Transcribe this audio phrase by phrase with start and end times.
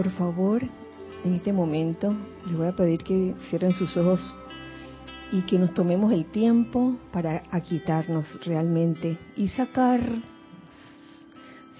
[0.00, 0.62] Por favor,
[1.24, 2.14] en este momento
[2.46, 4.34] les voy a pedir que cierren sus ojos
[5.30, 10.00] y que nos tomemos el tiempo para aquitarnos realmente y sacar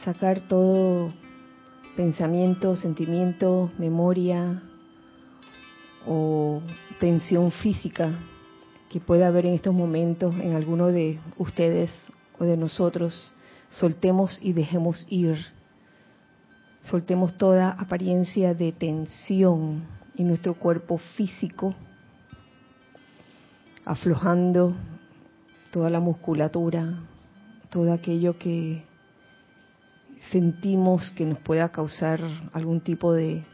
[0.04, 1.14] sacar todo
[1.96, 4.64] pensamiento, sentimiento, memoria
[6.06, 6.60] o
[6.98, 8.10] tensión física
[8.90, 11.90] que pueda haber en estos momentos en alguno de ustedes
[12.38, 13.32] o de nosotros.
[13.70, 15.38] Soltemos y dejemos ir.
[16.84, 19.82] Soltemos toda apariencia de tensión
[20.16, 21.74] en nuestro cuerpo físico
[23.84, 24.74] aflojando
[25.70, 27.00] toda la musculatura,
[27.70, 28.82] todo aquello que
[30.30, 32.20] sentimos que nos pueda causar
[32.52, 33.44] algún tipo de,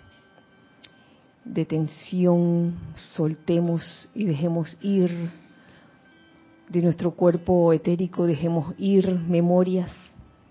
[1.45, 5.30] de tensión, soltemos y dejemos ir
[6.69, 9.91] de nuestro cuerpo etérico, dejemos ir memorias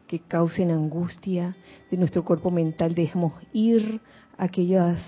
[0.08, 1.56] que causen angustia,
[1.90, 4.02] de nuestro cuerpo mental dejemos ir
[4.38, 5.02] aquellas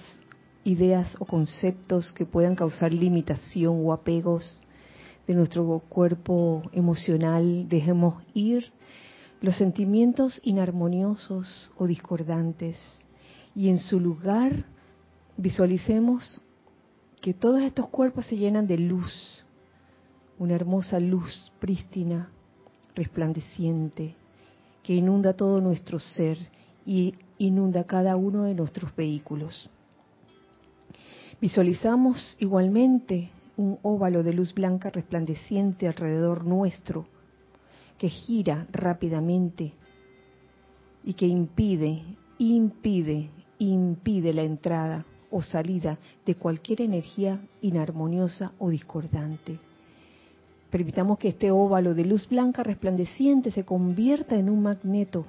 [0.64, 4.62] ideas o conceptos que puedan causar limitación o apegos.
[5.28, 8.72] De nuestro cuerpo emocional, dejemos ir
[9.42, 12.78] los sentimientos inarmoniosos o discordantes.
[13.56, 14.66] Y en su lugar
[15.36, 16.42] visualicemos
[17.22, 19.44] que todos estos cuerpos se llenan de luz,
[20.40, 22.30] una hermosa luz prístina,
[22.96, 24.16] resplandeciente,
[24.88, 26.38] que inunda todo nuestro ser
[26.86, 29.70] y inunda cada uno de nuestros vehículos.
[31.42, 37.06] Visualizamos igualmente un óvalo de luz blanca resplandeciente alrededor nuestro,
[37.98, 39.74] que gira rápidamente
[41.04, 42.02] y que impide,
[42.38, 43.30] impide,
[43.60, 49.60] impide la entrada o salida de cualquier energía inarmoniosa o discordante.
[50.70, 55.26] Permitamos que este óvalo de luz blanca resplandeciente se convierta en un magneto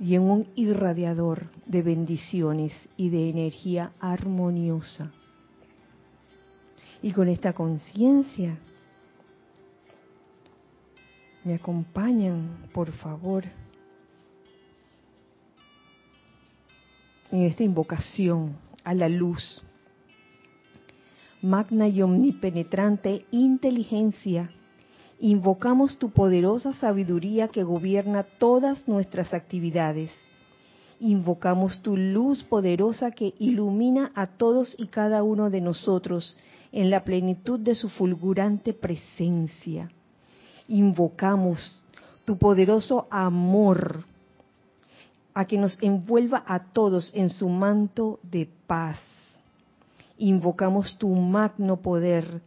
[0.00, 5.12] y en un irradiador de bendiciones y de energía armoniosa.
[7.02, 8.58] Y con esta conciencia,
[11.44, 13.44] me acompañan, por favor,
[17.30, 19.62] en esta invocación a la luz.
[21.42, 24.48] Magna y omnipenetrante inteligencia
[25.22, 30.10] invocamos tu poderosa sabiduría que gobierna todas nuestras actividades.
[30.98, 36.36] Invocamos tu luz poderosa que ilumina a todos y cada uno de nosotros
[36.72, 39.92] en la plenitud de su fulgurante presencia.
[40.66, 41.82] Invocamos
[42.24, 44.02] tu poderoso amor
[45.34, 48.98] a que nos envuelva a todos en su manto de paz.
[50.22, 52.42] Invocamos tu magno poder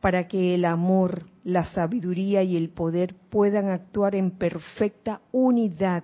[0.00, 6.02] para que el amor, la sabiduría y el poder puedan actuar en perfecta unidad,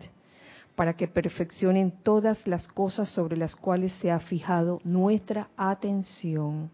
[0.77, 6.71] para que perfeccionen todas las cosas sobre las cuales se ha fijado nuestra atención.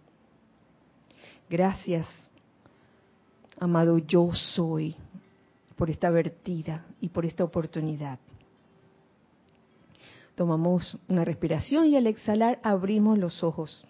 [1.49, 2.07] Gracias,
[3.59, 4.95] amado yo soy,
[5.77, 8.19] por esta vertida y por esta oportunidad.
[10.34, 13.87] Tomamos una respiración y al exhalar abrimos los ojos.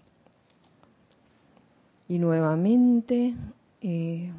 [2.12, 3.34] Y nuevamente,
[3.80, 4.30] eh,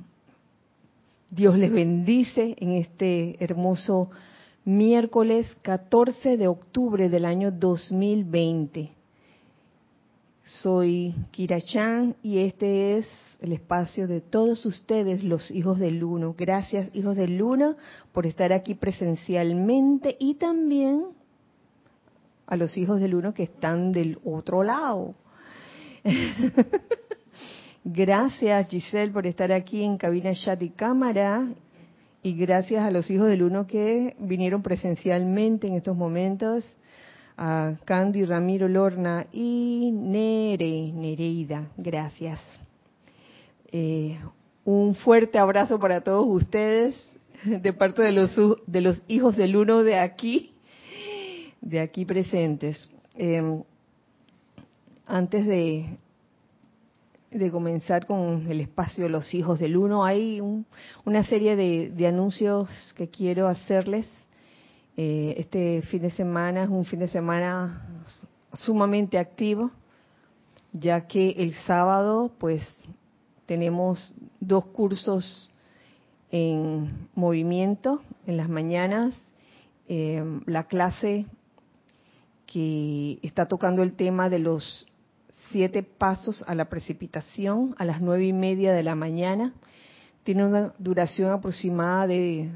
[1.32, 4.12] Dios les bendice en este hermoso
[4.64, 8.92] miércoles 14 de octubre del año 2020.
[10.44, 13.08] Soy Kira Chan y este es
[13.40, 16.36] el espacio de todos ustedes, los hijos del Uno.
[16.38, 17.76] Gracias, hijos del Uno,
[18.12, 21.06] por estar aquí presencialmente y también
[22.46, 25.16] a los hijos del Uno que están del otro lado.
[27.86, 31.46] Gracias Giselle por estar aquí en cabina chat y cámara
[32.22, 36.66] y gracias a los hijos del uno que vinieron presencialmente en estos momentos,
[37.36, 41.68] a Candy, Ramiro, Lorna y Nere, Nereida.
[41.76, 42.40] Gracias.
[43.70, 44.18] Eh,
[44.64, 46.96] un fuerte abrazo para todos ustedes
[47.44, 48.34] de parte de los,
[48.66, 50.54] de los hijos del uno de aquí,
[51.60, 52.90] de aquí presentes.
[53.18, 53.62] Eh,
[55.06, 55.98] antes de
[57.33, 60.41] de comenzar con el espacio de los hijos del uno, hay
[61.03, 64.09] una serie de, anuncios que quiero hacerles.
[64.95, 68.03] Eh, este fin de semana es un fin de semana
[68.53, 69.71] sumamente activo,
[70.71, 72.62] ya que el sábado pues
[73.45, 75.50] tenemos dos cursos
[76.31, 79.15] en movimiento en las mañanas,
[79.88, 81.25] eh, la clase
[82.45, 84.88] que está tocando el tema de los
[85.54, 89.54] siete pasos a la precipitación a las nueve y media de la mañana.
[90.24, 92.52] Tiene una duración aproximada de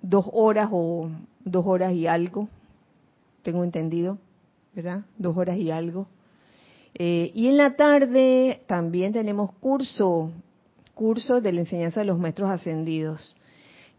[0.00, 1.10] dos horas o
[1.44, 2.48] dos horas y algo,
[3.42, 4.16] tengo entendido.
[4.74, 5.02] ¿verdad?
[5.18, 6.06] Dos horas y algo.
[6.94, 10.30] Eh, y en la tarde también tenemos curso,
[10.94, 13.36] curso de la enseñanza de los maestros ascendidos.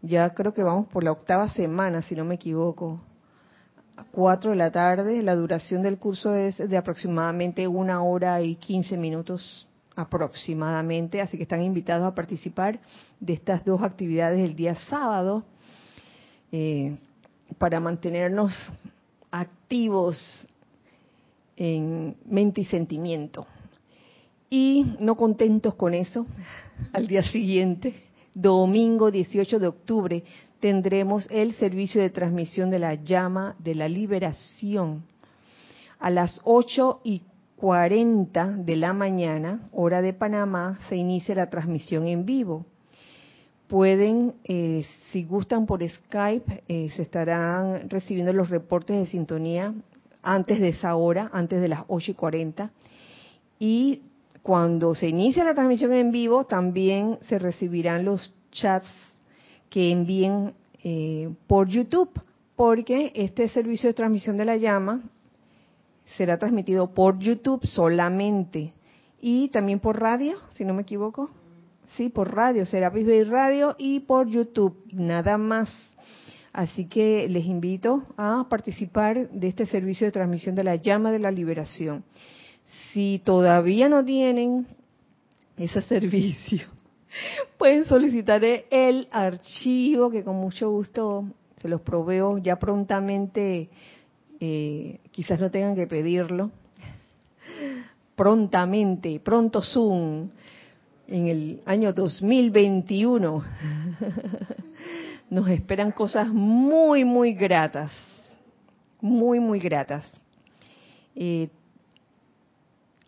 [0.02, 3.00] Ya creo que vamos por la octava semana, si no me equivoco.
[3.96, 8.56] A cuatro de la tarde, la duración del curso es de aproximadamente una hora y
[8.56, 12.80] quince minutos aproximadamente, así que están invitados a participar
[13.20, 15.44] de estas dos actividades el día sábado
[16.50, 16.96] eh,
[17.58, 18.52] para mantenernos
[19.30, 20.48] activos
[21.56, 23.46] en mente y sentimiento.
[24.48, 26.26] Y no contentos con eso,
[26.94, 27.94] al día siguiente,
[28.34, 30.24] domingo 18 de octubre,
[30.62, 35.02] tendremos el servicio de transmisión de la llama de la liberación.
[35.98, 37.22] A las 8 y
[37.56, 42.64] 40 de la mañana, hora de Panamá, se inicia la transmisión en vivo.
[43.66, 49.74] Pueden, eh, si gustan por Skype, eh, se estarán recibiendo los reportes de sintonía
[50.22, 52.70] antes de esa hora, antes de las 8 y 40.
[53.58, 54.02] Y
[54.44, 59.11] cuando se inicia la transmisión en vivo, también se recibirán los chats
[59.72, 60.52] que envíen
[60.84, 62.10] eh, por YouTube,
[62.54, 65.00] porque este servicio de transmisión de la llama
[66.18, 68.74] será transmitido por YouTube solamente
[69.18, 71.30] y también por radio, si no me equivoco.
[71.96, 75.74] Sí, por radio, será Bay Radio y por YouTube, nada más.
[76.52, 81.18] Así que les invito a participar de este servicio de transmisión de la llama de
[81.18, 82.04] la liberación.
[82.92, 84.66] Si todavía no tienen
[85.56, 86.66] ese servicio,
[87.58, 91.24] pueden solicitar el archivo que con mucho gusto
[91.60, 93.68] se los proveo ya prontamente.
[94.40, 96.50] Eh, quizás no tengan que pedirlo.
[98.16, 100.28] Prontamente, pronto Zoom,
[101.06, 103.44] en el año 2021
[105.30, 107.92] nos esperan cosas muy, muy gratas,
[109.00, 110.04] muy, muy gratas.
[111.14, 111.48] Eh,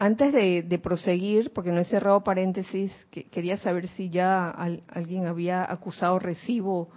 [0.05, 2.93] antes de, proseguir, porque no he cerrado paréntesis,
[3.31, 6.91] quería saber si ya alguien había acusado recibo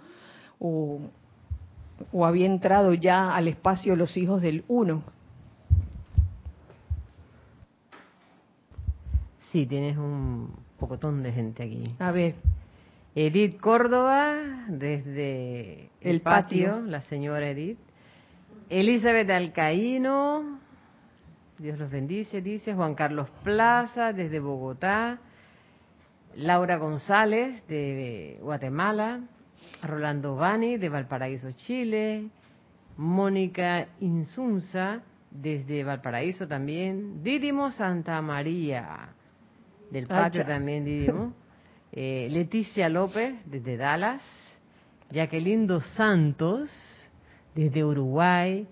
[0.58, 1.00] o,
[2.12, 5.04] o, había entrado ya al espacio los hijos del uno.
[9.52, 11.84] Sí, tienes un pocotón de gente aquí.
[11.98, 12.34] A ver.
[13.14, 17.78] Edith Córdoba, desde el, patio, la señora Edith.
[18.68, 20.60] Elizabeth Alcaíno,
[21.58, 25.18] Dios los bendice, dice Juan Carlos Plaza, desde Bogotá.
[26.36, 29.22] Laura González, de Guatemala.
[29.82, 32.30] Rolando Bani, de Valparaíso, Chile.
[32.96, 35.02] Mónica Insunza,
[35.32, 37.24] desde Valparaíso también.
[37.24, 39.10] Didimo Santa María,
[39.90, 41.32] del patio también, Didimo.
[41.90, 44.20] Eh, Leticia López, desde Dallas,
[45.10, 46.70] Jacqueline Dos Santos,
[47.54, 48.68] desde Uruguay,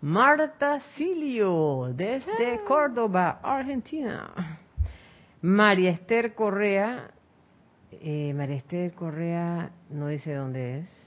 [0.00, 2.60] Marta Silio, desde ah.
[2.66, 4.30] Córdoba, Argentina,
[5.42, 7.10] María Esther Correa,
[7.90, 10.98] eh, María Esther Correa no dice dónde es,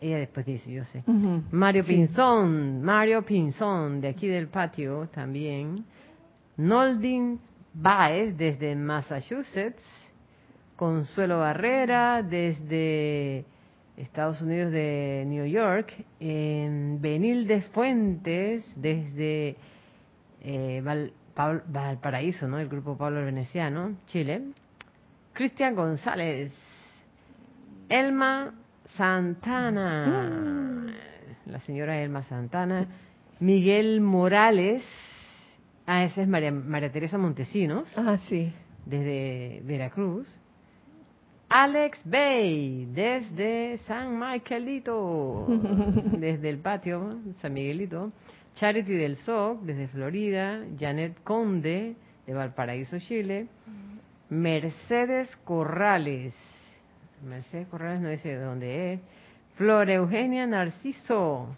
[0.00, 1.04] ella después dice, yo sé.
[1.50, 5.84] Mario Pinzón, Mario Pinzón, de aquí del patio también.
[6.56, 7.38] Noldin
[7.74, 9.82] Baez desde Massachusetts,
[10.76, 13.44] Consuelo Barrera desde
[13.96, 19.56] Estados Unidos de New York, en Benil Fuentes desde
[20.42, 20.82] eh,
[21.66, 22.58] Valparaíso, ¿no?
[22.58, 24.42] El grupo Pablo Veneciano, Chile.
[25.32, 26.52] Cristian González,
[27.88, 28.54] Elma
[28.96, 30.86] Santana,
[31.46, 32.86] la señora Elma Santana,
[33.38, 34.82] Miguel Morales,
[35.92, 37.88] Ah, esa es María, María Teresa Montesinos.
[37.96, 38.52] Ah, sí.
[38.86, 40.28] Desde Veracruz.
[41.52, 47.10] Alex Bay, desde San Miguelito, desde el patio,
[47.42, 48.12] San Miguelito.
[48.54, 50.60] Charity del SOC, desde Florida.
[50.78, 53.48] Janet Conde, de Valparaíso, Chile.
[54.28, 56.34] Mercedes Corrales.
[57.26, 59.00] Mercedes Corrales no dice de dónde es.
[59.56, 61.48] Flor Eugenia Narciso,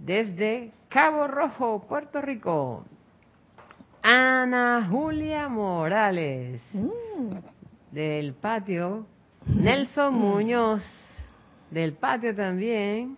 [0.00, 2.86] desde Cabo Rojo, Puerto Rico.
[4.02, 7.55] Ana Julia Morales, mm.
[7.90, 9.06] Del patio.
[9.46, 10.18] Nelson mm.
[10.18, 10.82] Muñoz,
[11.70, 13.16] del patio también.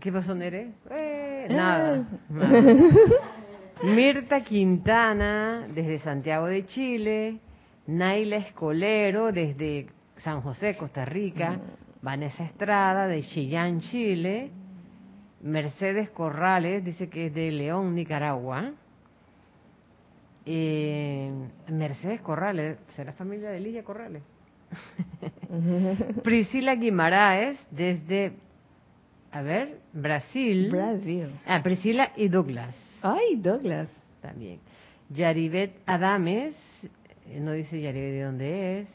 [0.00, 0.72] ¿Qué pasó, Nere?
[0.90, 2.06] Eh, nada.
[3.82, 7.38] Mirta Quintana, desde Santiago de Chile.
[7.86, 11.52] Naila Escolero, desde San José, Costa Rica.
[11.52, 11.60] Mm.
[12.02, 14.50] Vanessa Estrada, de Chillán, Chile.
[15.42, 18.72] Mercedes Corrales, dice que es de León, Nicaragua.
[20.44, 21.30] Eh,
[21.68, 24.22] Mercedes Corrales, ¿será familia de Lidia Corrales?
[26.24, 28.32] Priscila Guimaraes, desde
[29.30, 30.68] a ver, Brasil.
[30.70, 31.28] Brasil.
[31.46, 32.74] Ah, Priscila y Douglas.
[33.02, 33.88] Ay, Douglas.
[34.20, 34.60] También.
[35.08, 36.54] Yaribet Adames,
[37.26, 38.88] eh, no dice Yaribet de dónde es.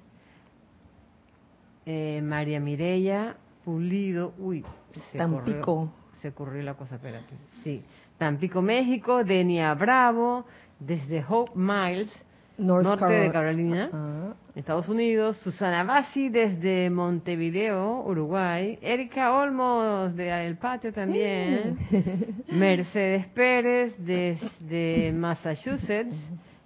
[1.85, 3.35] Eh, María Mireya
[3.65, 4.63] Pulido, uy,
[5.11, 5.61] se Tampico.
[5.61, 7.33] Corrió, se ocurrió la cosa, espérate.
[7.63, 7.81] Sí,
[8.17, 10.45] Tampico, México, Denia Bravo,
[10.79, 12.11] desde Hope Miles,
[12.57, 14.35] norte de Carolina.
[14.55, 22.57] Estados Unidos, Susana Bassi desde Montevideo, Uruguay, Erika Olmos de El Patio también, mm.
[22.57, 26.15] Mercedes Pérez desde Massachusetts,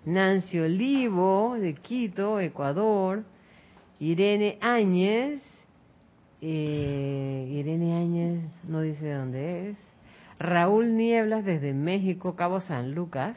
[0.05, 3.23] Nancy Olivo de Quito, Ecuador,
[3.99, 5.41] Irene Áñez,
[6.39, 9.77] eh, Irene Áñez no dice de dónde es,
[10.39, 13.35] Raúl Nieblas desde México, Cabo San Lucas,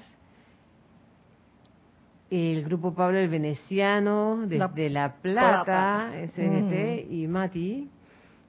[2.35, 7.13] el grupo Pablo el Veneciano desde La, Plata, SGT mm.
[7.13, 7.91] y Mati,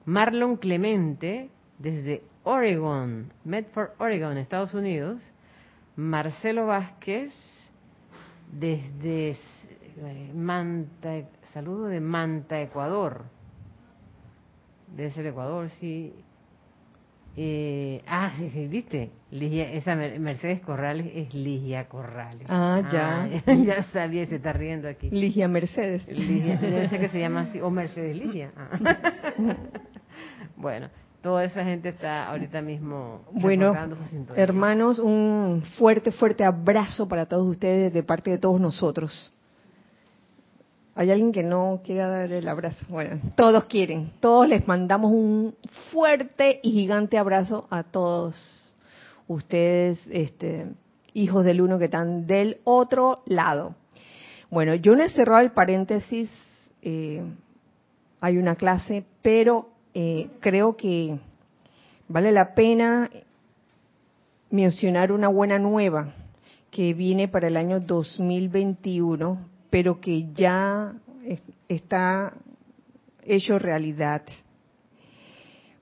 [0.06, 5.20] Marlon Clemente desde Oregon, Medford, Oregon, Estados Unidos,
[5.94, 7.32] Marcelo Vázquez
[8.52, 13.24] desde eh, Manta, saludo de Manta, Ecuador.
[14.96, 16.12] Desde el Ecuador, sí.
[17.36, 19.10] Eh, ah, sí, sí, viste.
[19.30, 22.46] Ligia, esa Mercedes Corrales es Ligia Corrales.
[22.48, 23.28] Ah, ya.
[23.46, 25.10] Ah, ya sabía, se está riendo aquí.
[25.10, 26.06] Ligia Mercedes.
[26.08, 28.52] Ligia, debe ser que se llama así, o Mercedes Ligia.
[28.56, 28.78] Ah.
[30.56, 30.88] bueno,
[31.22, 33.22] toda esa gente está ahorita mismo.
[33.32, 33.74] Bueno,
[34.34, 39.32] hermanos, un fuerte, fuerte abrazo para todos ustedes de parte de todos nosotros.
[40.98, 42.86] ¿Hay alguien que no quiera dar el abrazo?
[42.88, 44.12] Bueno, todos quieren.
[44.18, 45.54] Todos les mandamos un
[45.92, 48.74] fuerte y gigante abrazo a todos
[49.28, 50.68] ustedes, este,
[51.12, 53.74] hijos del uno que están del otro lado.
[54.48, 56.30] Bueno, yo no he cerrado el paréntesis.
[56.80, 57.22] Eh,
[58.22, 61.18] hay una clase, pero eh, creo que
[62.08, 63.10] vale la pena
[64.48, 66.14] mencionar una buena nueva
[66.70, 70.94] que viene para el año 2021 pero que ya
[71.68, 72.32] está
[73.22, 74.22] hecho realidad.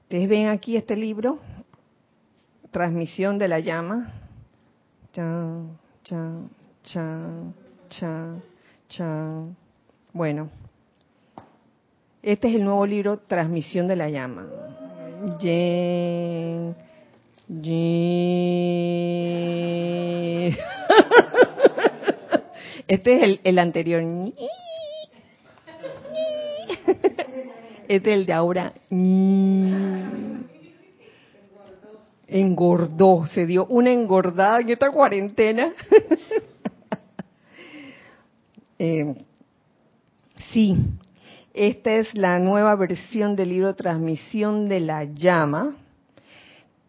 [0.03, 1.39] Ustedes ven aquí este libro,
[2.73, 4.13] Transmisión de la llama.
[5.13, 6.51] Chan, chan,
[6.83, 7.55] chan,
[7.89, 8.43] chan,
[8.89, 9.57] chan.
[10.13, 10.51] Bueno,
[12.21, 14.49] este es el nuevo libro, Transmisión de la llama.
[15.39, 16.75] Yen,
[17.47, 18.75] yen.
[22.87, 24.03] Este es el, el anterior.
[27.89, 28.73] Este es el de ahora.
[32.27, 35.73] Engordó, se dio una engordada en esta cuarentena.
[38.77, 39.15] Eh,
[40.53, 40.77] sí,
[41.55, 45.77] esta es la nueva versión del libro Transmisión de la Llama,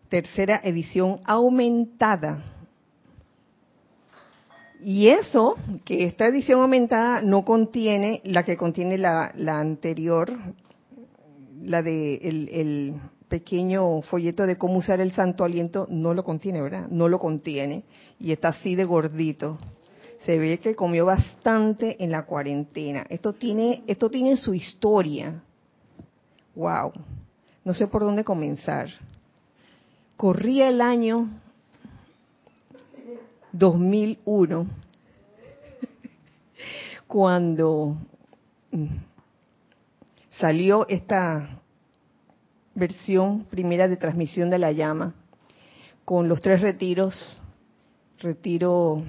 [0.10, 2.55] tercera edición aumentada
[4.88, 10.32] y eso, que esta edición aumentada no contiene la que contiene la, anterior,
[11.64, 12.94] la de el,
[13.28, 16.88] pequeño folleto de cómo usar el santo aliento, no lo contiene, ¿verdad?
[16.92, 17.84] No lo contiene.
[18.20, 19.58] Y está así de gordito.
[20.24, 23.08] Se ve que comió bastante en la cuarentena.
[23.10, 25.42] Esto tiene, esto tiene su historia.
[26.54, 26.92] Wow.
[27.64, 28.90] No sé por dónde comenzar.
[30.16, 31.42] Corría el año
[33.58, 34.68] 2001,
[37.08, 37.98] cuando
[38.72, 38.86] mm,
[40.32, 41.62] salió esta
[42.74, 45.14] versión primera de transmisión de la llama,
[46.04, 47.42] con los tres retiros,
[48.20, 49.04] retiro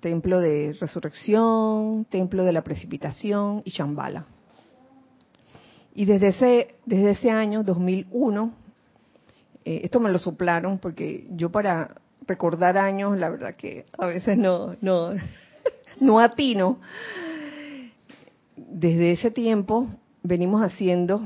[0.00, 4.26] templo de resurrección, templo de la precipitación y Shambhala.
[5.94, 8.52] Y desde ese, desde ese año, 2001,
[9.64, 14.38] eh, esto me lo soplaron porque yo para recordar años, la verdad que a veces
[14.38, 15.10] no, no,
[16.00, 16.78] no atino.
[18.56, 19.88] Desde ese tiempo
[20.22, 21.20] venimos haciendo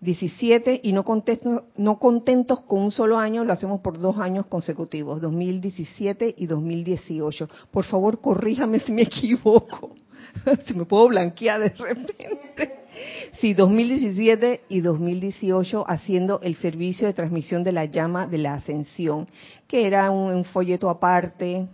[0.00, 4.46] 17 y no contentos, no contentos con un solo año, lo hacemos por dos años
[4.46, 7.48] consecutivos, 2017 y 2018.
[7.70, 9.94] Por favor, corríjame si me equivoco,
[10.66, 12.86] si me puedo blanquear de repente.
[13.34, 19.28] Sí, 2017 y 2018 haciendo el servicio de transmisión de la llama de la ascensión,
[19.66, 21.66] que era un, folleto aparte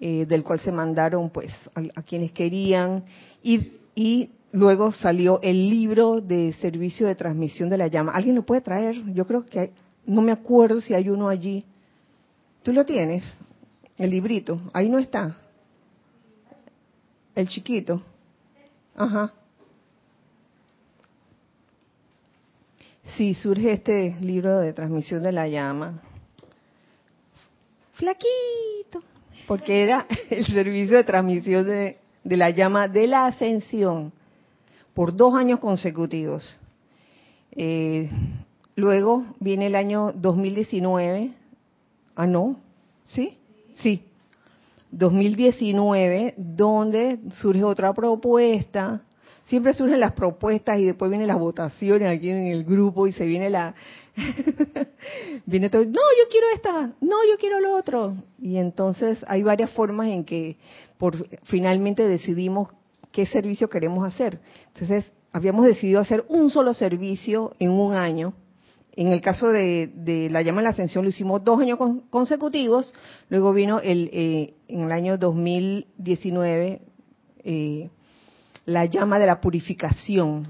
[0.00, 3.04] eh, del cual se mandaron pues a, quienes querían
[3.42, 8.12] y, y luego salió el libro de servicio de transmisión de la llama.
[8.12, 8.96] ¿Alguien lo puede traer?
[9.12, 9.72] Yo creo que
[10.06, 11.64] no me acuerdo si hay uno allí.
[12.62, 13.24] ¿Tú lo tienes?
[13.98, 14.60] El librito.
[14.72, 15.36] Ahí no está.
[17.34, 18.02] El chiquito.
[18.94, 19.32] Ajá.
[23.16, 26.02] Sí, surge este libro de transmisión de la llama.
[27.94, 29.02] Flaquito.
[29.46, 34.12] Porque era el servicio de transmisión de, de la llama de la ascensión
[34.96, 36.42] por dos años consecutivos.
[37.52, 38.08] Eh,
[38.76, 41.32] luego viene el año 2019.
[42.14, 42.56] Ah, no.
[43.04, 43.36] ¿Sí?
[43.74, 44.02] Sí.
[44.90, 49.02] 2019, donde surge otra propuesta.
[49.48, 53.26] Siempre surgen las propuestas y después vienen las votaciones aquí en el grupo y se
[53.26, 53.74] viene la...
[55.44, 58.16] viene todo, no, yo quiero esta, no, yo quiero lo otro.
[58.40, 60.56] Y entonces hay varias formas en que
[60.96, 62.70] por finalmente decidimos
[63.16, 64.40] qué servicio queremos hacer.
[64.74, 68.34] Entonces, habíamos decidido hacer un solo servicio en un año.
[68.92, 71.78] En el caso de, la llama de la ascensión lo hicimos dos años
[72.10, 72.92] consecutivos.
[73.30, 76.82] Luego vino el, eh, en el año 2019
[77.42, 77.88] eh,
[78.66, 80.46] la llama de la purificación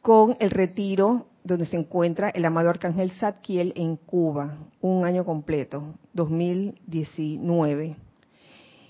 [0.00, 5.96] con el retiro donde se encuentra el amado arcángel Zadkiel en Cuba, un año completo,
[6.14, 8.03] 2019.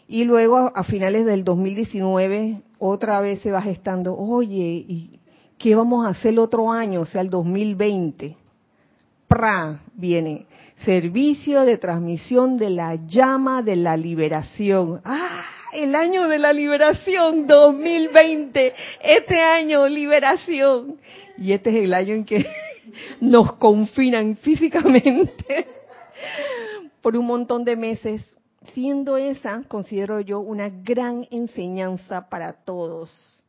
[0.07, 5.21] Y luego a finales del 2019 otra vez se va gestando, oye, ¿y
[5.59, 8.37] qué vamos a hacer otro año, o sea, el 2020?
[9.27, 9.81] ¡Pra!
[9.95, 10.47] Viene
[10.85, 15.01] servicio de transmisión de la llama de la liberación.
[15.05, 15.45] ¡Ah!
[15.73, 18.75] El año de la liberación 2020.
[19.03, 20.99] Este año, liberación.
[21.37, 22.47] Y este es el año en que
[23.21, 25.67] nos confinan físicamente
[27.03, 28.25] por un montón de meses
[28.73, 33.45] siendo esa, considero yo, una gran enseñanza para todos,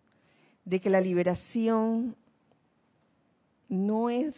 [0.65, 2.15] de que la liberación
[3.69, 4.34] no es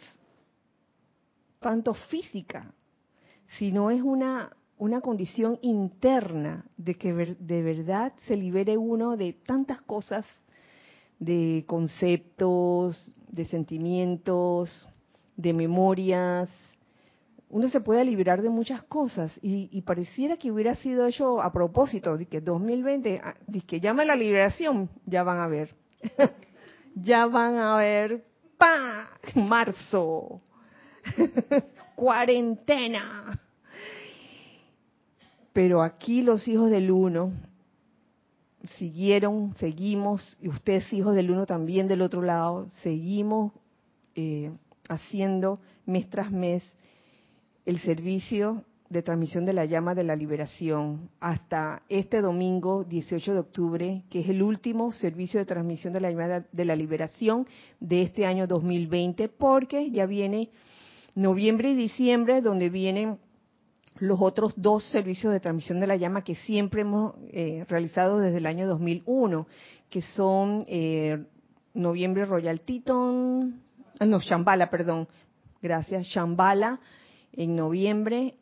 [1.58, 2.72] tanto física,
[3.58, 9.80] sino es una, una condición interna de que de verdad se libere uno de tantas
[9.82, 10.24] cosas,
[11.18, 14.88] de conceptos, de sentimientos,
[15.36, 16.48] de memorias,
[17.50, 22.16] uno se puede liberar de muchas cosas y, pareciera que hubiera sido hecho a propósito,
[22.18, 25.74] de que 2020, ah, de que llama la liberación, ya van a ver,
[26.94, 28.24] ya van a ver,
[28.58, 29.08] ¡pa!
[29.34, 30.42] Marzo,
[31.96, 33.40] cuarentena.
[35.54, 37.32] Pero aquí los hijos del uno
[38.76, 43.52] siguieron, seguimos, y ustedes hijos del uno también del otro lado, seguimos
[44.14, 44.52] eh,
[44.88, 46.62] haciendo mes tras mes
[47.68, 53.38] el servicio de transmisión de la llama de la liberación hasta este domingo 18 de
[53.38, 57.46] octubre, que es el último servicio de transmisión de la llama de la liberación
[57.78, 60.48] de este año 2020, porque ya viene
[61.14, 63.18] noviembre y diciembre, donde vienen
[63.98, 68.38] los otros dos servicios de transmisión de la llama que siempre hemos eh, realizado desde
[68.38, 69.46] el año 2001,
[69.90, 71.22] que son eh,
[71.74, 73.60] noviembre Royal Teton,
[74.00, 75.06] ah, no, Shambhala, perdón,
[75.60, 76.80] gracias, Shambhala,
[77.32, 78.34] en noviembre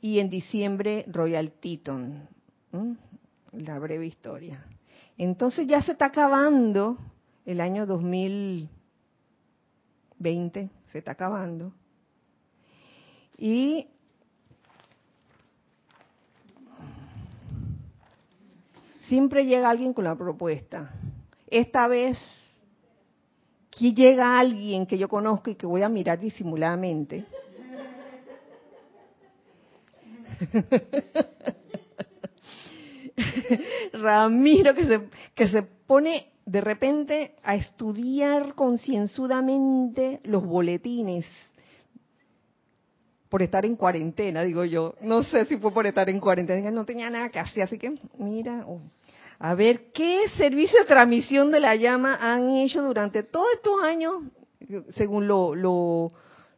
[0.00, 2.28] y en diciembre Royal Teton.
[3.52, 4.64] La breve historia.
[5.16, 6.98] Entonces ya se está acabando
[7.46, 11.72] el año 2020, se está acabando.
[13.38, 13.86] Y
[19.08, 20.92] siempre llega alguien con la propuesta.
[21.46, 22.18] Esta vez,
[23.68, 27.24] aquí llega alguien que yo conozco y que voy a mirar disimuladamente
[33.92, 35.00] Ramiro que se,
[35.34, 41.26] que se pone de repente a estudiar concienzudamente los boletines
[43.28, 44.94] por estar en cuarentena, digo yo.
[45.00, 47.92] No sé si fue por estar en cuarentena, no tenía nada que hacer, así que
[48.16, 48.80] mira, oh,
[49.40, 54.22] a ver qué servicio de transmisión de la llama han hecho durante todos estos años,
[54.90, 56.12] según lo, lo,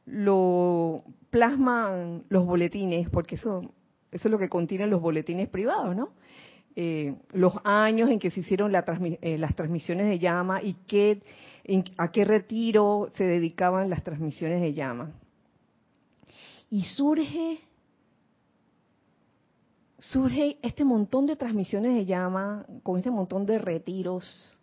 [0.04, 1.02] lo
[1.37, 3.61] plasman los boletines, porque eso
[4.11, 6.09] eso es lo que contienen los boletines privados, ¿no?
[6.75, 11.22] Eh, los años en que se hicieron eh, las transmisiones de llama y qué
[11.99, 15.12] a qué retiro se dedicaban las transmisiones de llama.
[16.70, 17.61] Y surge,
[19.99, 24.59] surge este montón de transmisiones de llama, con este montón de retiros,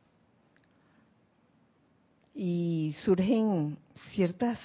[2.33, 3.77] y surgen
[4.15, 4.57] ciertas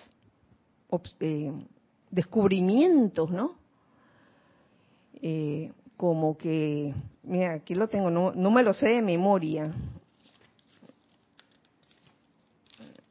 [1.21, 1.53] eh,
[2.11, 3.57] descubrimientos, ¿no?
[5.21, 6.95] Eh, como que,
[7.25, 9.73] mira, aquí lo tengo, no, me lo sé de memoria.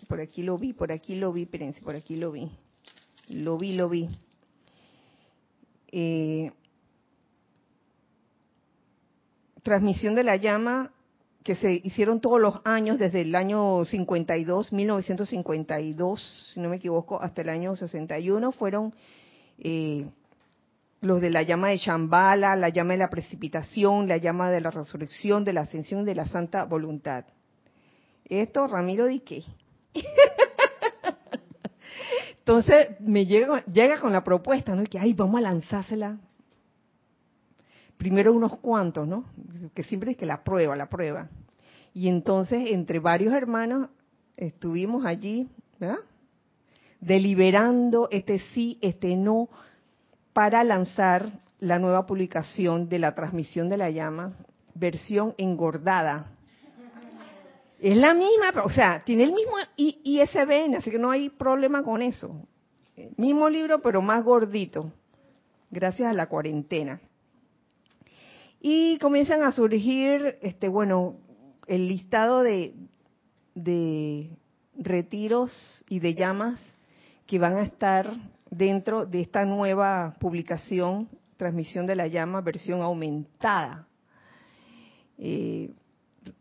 [0.08, 2.50] Por aquí lo vi, por aquí lo vi, espérense, por aquí lo vi.
[3.28, 4.08] Lo vi, lo vi.
[5.92, 6.52] Eh,
[9.64, 10.94] transmisión de la llama
[11.48, 17.22] que se hicieron todos los años desde el año 52, 1952, si no me equivoco,
[17.22, 18.94] hasta el año 61, fueron
[19.58, 20.10] eh,
[21.00, 24.72] los de la llama de Shambhala, la llama de la precipitación, la llama de la
[24.72, 27.24] resurrección, de la ascensión de la santa voluntad.
[28.26, 29.46] Esto, Ramiro, ¿de qué?
[32.40, 34.84] Entonces me llega, llega con la propuesta, ¿no?
[34.84, 36.18] Que, ay, vamos a lanzársela.
[37.98, 39.26] Primero unos cuantos, ¿no?
[39.74, 41.30] Que siempre es que la prueba, la prueba.
[41.94, 43.90] Y entonces, entre varios hermanos,
[44.36, 45.98] estuvimos allí, ¿verdad?
[47.02, 49.50] Deliberando este sí, este no,
[50.34, 54.34] para lanzar la nueva publicación de la transmisión de la llama,
[54.76, 56.32] versión engordada.
[57.80, 62.02] Es la misma, o sea, tiene el mismo ISBN, así que no hay problema con
[62.02, 62.48] eso.
[63.18, 64.92] mismo libro, pero más gordito,
[65.70, 67.00] gracias a la cuarentena.
[68.60, 71.16] Y comienzan a surgir, este, bueno,
[71.68, 72.74] el listado de,
[73.54, 74.30] de
[74.78, 76.60] retiros y de llamas
[77.26, 78.10] que van a estar
[78.50, 83.88] dentro de esta nueva publicación, Transmisión de la Llama, versión aumentada.
[85.20, 85.72] Eh,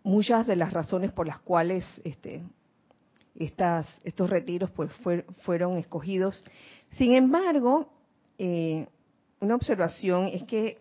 [0.02, 2.42] muchas de las razones por las cuales este,
[3.34, 4.90] estas, estos retiros pues,
[5.42, 6.44] fueron escogidos.
[6.92, 7.90] Sin embargo,
[8.38, 8.86] eh,
[9.40, 10.78] una observación es que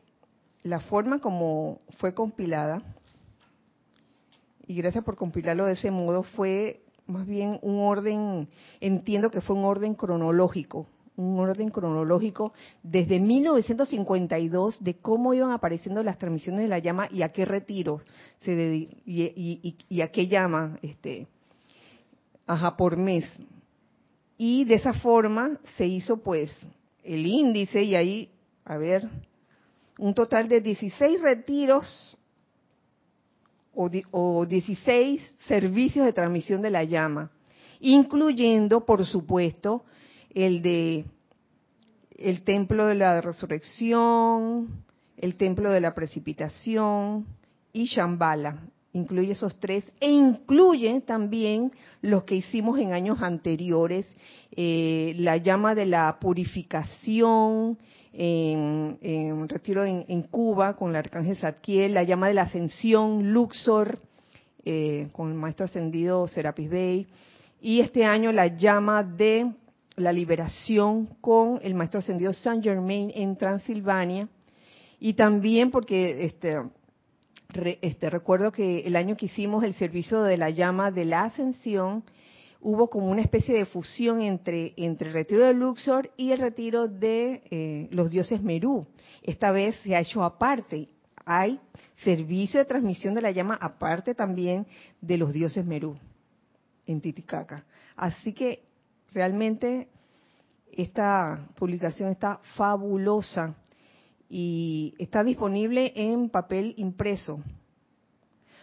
[0.66, 2.82] la forma como fue compilada,
[4.66, 8.48] y gracias por compilarlo de ese modo, fue más bien un orden,
[8.80, 12.52] entiendo que fue un orden cronológico, un orden cronológico
[12.82, 18.02] desde 1952 de cómo iban apareciendo las transmisiones de la llama y a qué retiro
[18.40, 21.28] se y, a qué llama este
[22.48, 23.26] ajá por mes.
[24.36, 26.52] Y de esa forma se hizo pues
[27.04, 28.32] el índice y ahí
[28.66, 29.08] a ver
[29.98, 32.18] un total de 16 retiros
[33.74, 37.32] o, o 16 servicios de transmisión de la llama
[37.80, 39.84] incluyendo por supuesto
[40.34, 41.06] el de
[42.18, 44.84] el templo de la resurrección,
[45.18, 47.26] el templo de la precipitación
[47.74, 48.58] y Shambhala.
[48.94, 54.08] Incluye esos tres e incluye también los que hicimos en años anteriores,
[54.56, 57.78] eh, la llama de la purificación
[58.18, 64.00] en, en retiro en, Cuba con el arcángel Zadkiel, la llama de la ascensión Luxor
[64.64, 67.08] eh, con el maestro ascendido Serapis Bey.
[67.62, 69.52] Y este año la llama de
[69.98, 74.30] la liberación con el maestro ascendido Saint Germain en Transilvania.
[75.00, 76.58] Y también porque este,
[77.82, 82.04] este recuerdo que el año que hicimos el servicio de la llama de la ascensión
[82.66, 87.44] hubo como una especie de fusión entre, el retiro de Luxor y el retiro de
[87.50, 88.88] eh, los dioses Merú.
[89.22, 90.90] Esta vez se ha hecho aparte.
[91.26, 91.60] Hay
[92.04, 94.68] servicio de transmisión de la llama aparte también
[95.02, 95.96] de los dioses Merú
[96.86, 97.66] en Titicaca.
[97.96, 98.64] Así que
[99.16, 99.88] Realmente
[100.74, 103.56] esta publicación está fabulosa
[104.28, 107.40] y está disponible en papel impreso.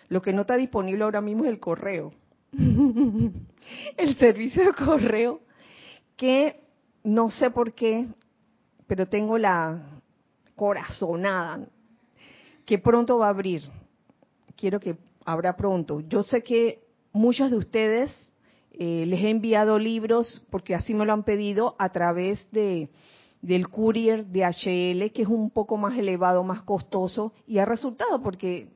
[0.09, 2.13] Lo que no está disponible ahora mismo es el correo.
[3.97, 5.41] el servicio de correo
[6.17, 6.61] que
[7.05, 8.07] no sé por qué,
[8.87, 10.01] pero tengo la
[10.55, 11.67] corazonada
[12.65, 13.63] que pronto va a abrir.
[14.57, 16.01] Quiero que abra pronto.
[16.01, 18.11] Yo sé que muchos de ustedes
[18.73, 22.91] eh, les he enviado libros porque así me lo han pedido a través de
[23.41, 28.23] del courier de HL, que es un poco más elevado, más costoso, y ha resultado
[28.23, 28.69] porque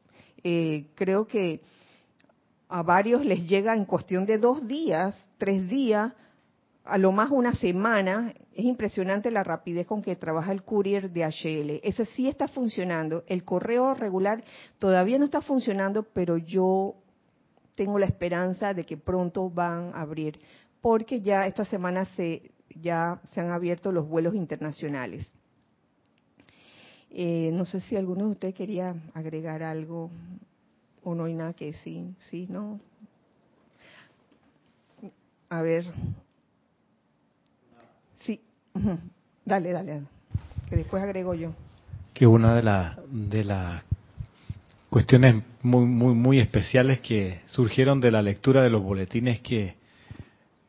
[0.42, 1.60] eh, creo que
[2.68, 6.12] a varios les llega en cuestión de dos días, tres días,
[6.84, 8.32] a lo más una semana.
[8.54, 11.80] Es impresionante la rapidez con que trabaja el courier de HL.
[11.82, 13.24] Ese sí está funcionando.
[13.26, 14.42] El correo regular
[14.78, 16.94] todavía no está funcionando, pero yo
[17.74, 20.40] tengo la esperanza de que pronto van a abrir,
[20.80, 25.30] porque ya esta semana se, ya se han abierto los vuelos internacionales.
[27.10, 30.10] Eh, no sé si alguno de ustedes quería agregar algo
[31.06, 32.80] o no hay nada que decir, sí, no.
[35.48, 35.84] a ver.
[38.22, 38.40] Sí,
[39.44, 40.02] dale, dale,
[40.68, 41.52] que después agrego yo.
[42.12, 43.84] Que una de las de las
[44.90, 49.76] cuestiones muy muy muy especiales que surgieron de la lectura de los boletines que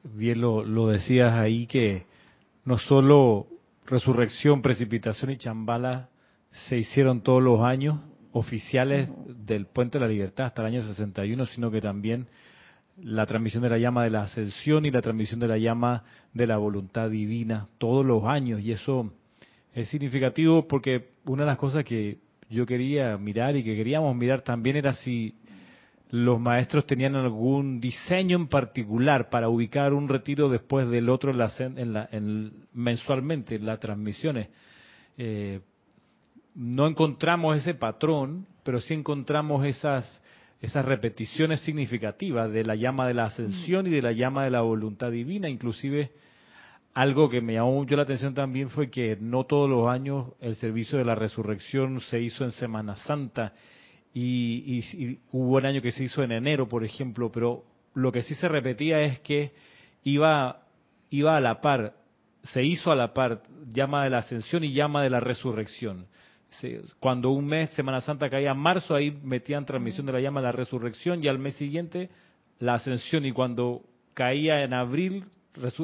[0.03, 2.05] bien lo, lo decías ahí que
[2.63, 3.47] no solo
[3.87, 6.09] resurrección, precipitación y chambala
[6.67, 7.97] se hicieron todos los años
[8.37, 9.11] oficiales
[9.45, 12.27] del Puente de la Libertad hasta el año 61, sino que también
[13.01, 16.47] la transmisión de la llama de la ascensión y la transmisión de la llama de
[16.47, 18.61] la voluntad divina todos los años.
[18.61, 19.11] Y eso
[19.73, 22.17] es significativo porque una de las cosas que
[22.49, 25.35] yo quería mirar y que queríamos mirar también era si
[26.09, 31.93] los maestros tenían algún diseño en particular para ubicar un retiro después del otro en
[31.93, 34.47] la, en mensualmente en las transmisiones.
[35.17, 35.59] Eh,
[36.57, 40.23] no encontramos ese patrón, pero sí encontramos esas,
[40.59, 44.61] esas repeticiones significativas de la llama de la ascensión y de la llama de la
[44.61, 45.47] voluntad divina.
[45.47, 46.11] Inclusive,
[46.95, 50.55] algo que me llamó mucho la atención también fue que no todos los años el
[50.55, 53.53] servicio de la resurrección se hizo en Semana Santa
[54.11, 58.23] y, y hubo un año que se hizo en enero, por ejemplo, pero lo que
[58.23, 59.53] sí se repetía es que
[60.03, 60.63] iba,
[61.11, 61.93] iba a la par,
[62.41, 66.07] se hizo a la par llama de la ascensión y llama de la resurrección
[66.99, 70.47] cuando un mes, Semana Santa caía en marzo, ahí metían transmisión de la llama de
[70.47, 72.09] la resurrección y al mes siguiente
[72.59, 73.83] la ascensión y cuando
[74.13, 75.25] caía en abril,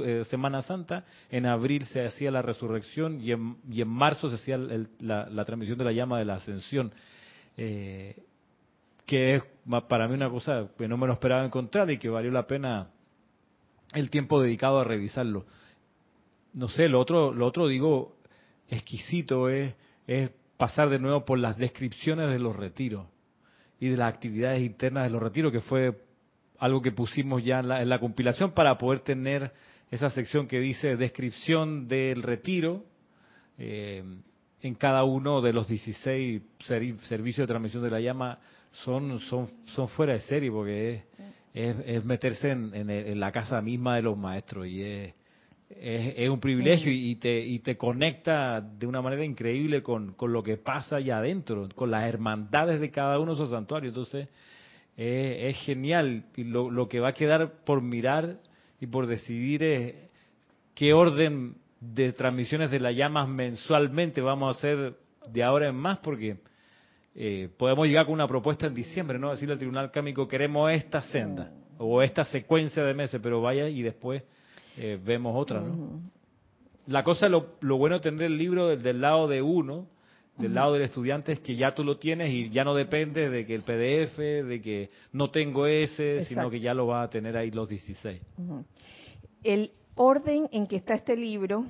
[0.03, 4.35] eh, Semana Santa, en abril se hacía la resurrección y en, y en marzo se
[4.35, 6.91] hacía la, transmisión de la llama de la ascensión.
[7.57, 8.15] Eh,
[9.05, 9.43] que es
[9.89, 12.89] para mí una cosa que no me lo esperaba encontrar y que valió la pena
[13.93, 15.45] el tiempo dedicado a revisarlo.
[16.53, 18.15] No sé, lo otro, lo otro digo,
[18.69, 19.75] exquisito es,
[20.07, 20.31] es
[20.63, 23.05] pasar de nuevo por las descripciones de los retiros
[23.81, 25.93] y de las actividades internas de los retiros, que fue
[26.57, 29.51] algo que pusimos ya en la, compilación para poder tener
[29.91, 32.85] esa sección que dice descripción del retiro
[33.57, 34.05] eh,
[34.61, 38.39] en cada uno de los 16 servicios de transmisión de la llama
[38.71, 41.03] son, son, son fuera de serie porque
[41.53, 45.13] es, es, meterse en, en, la casa misma de los maestros y es,
[45.79, 50.43] es, un privilegio y, te, y te conecta de una manera increíble con, con, lo
[50.43, 53.91] que pasa allá adentro, con las hermandades de cada uno de esos santuarios.
[53.91, 54.27] Entonces,
[54.95, 56.25] es genial.
[56.35, 58.37] Y lo, lo, que va a quedar por mirar
[58.79, 59.95] y por decidir es
[60.75, 64.95] qué orden de transmisiones de las llamas mensualmente vamos a hacer
[65.27, 66.37] de ahora en más, porque
[67.15, 69.31] eh, podemos llegar con una propuesta en diciembre, ¿no?
[69.31, 73.81] Decirle al Tribunal Cámico, queremos esta senda o esta secuencia de meses, pero vaya y
[73.81, 74.23] después
[74.77, 76.01] eh, vemos otra, ¿no?
[76.87, 79.87] La cosa, lo, lo bueno de tener el libro del, del lado de uno,
[80.37, 83.45] del lado del estudiante, es que ya tú lo tienes y ya no depende de
[83.45, 87.37] que el PDF, de que no tengo ese, sino que ya lo va a tener
[87.37, 88.19] ahí los 16.
[89.43, 91.65] El orden en que está este libro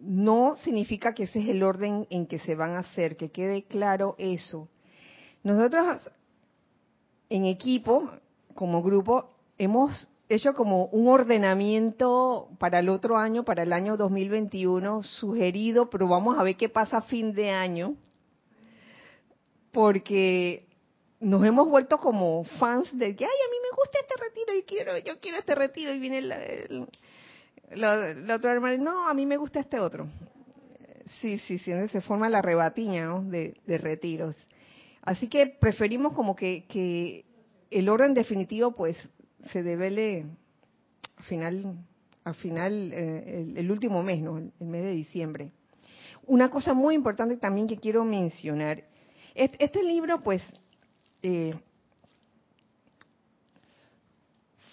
[0.00, 3.64] no significa que ese es el orden en que se van a hacer, que quede
[3.64, 4.68] claro eso.
[5.42, 6.08] Nosotros
[7.28, 8.10] en equipo,
[8.54, 15.02] como grupo, hemos hecho como un ordenamiento para el otro año, para el año 2021,
[15.02, 17.94] sugerido, pero vamos a ver qué pasa fin de año,
[19.72, 20.66] porque
[21.20, 24.62] nos hemos vuelto como fans de que, ay, a mí me gusta este retiro y
[24.62, 26.38] quiero, yo quiero este retiro, y viene la,
[28.34, 30.08] otra hermana, no, a mí me gusta este otro.
[31.20, 33.22] Sí, sí, sí, se forma la rebatiña ¿no?
[33.22, 34.36] de, de retiros.
[35.02, 37.24] Así que preferimos como que, que
[37.70, 38.96] el orden definitivo, pues,
[39.52, 40.26] se devele
[41.16, 41.78] al final,
[42.24, 44.38] al final eh, el, último mes, ¿no?
[44.38, 45.50] El, mes de diciembre.
[46.26, 48.84] Una cosa muy importante también que quiero mencionar.
[49.34, 50.42] Este, libro, pues,
[51.22, 51.54] eh,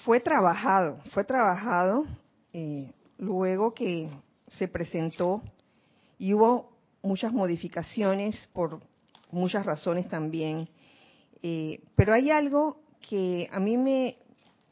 [0.03, 2.05] fue trabajado, fue trabajado
[2.53, 4.09] eh, luego que
[4.57, 5.41] se presentó
[6.17, 8.79] y hubo muchas modificaciones por
[9.31, 10.69] muchas razones también.
[11.95, 14.17] pero hay algo que a mí me,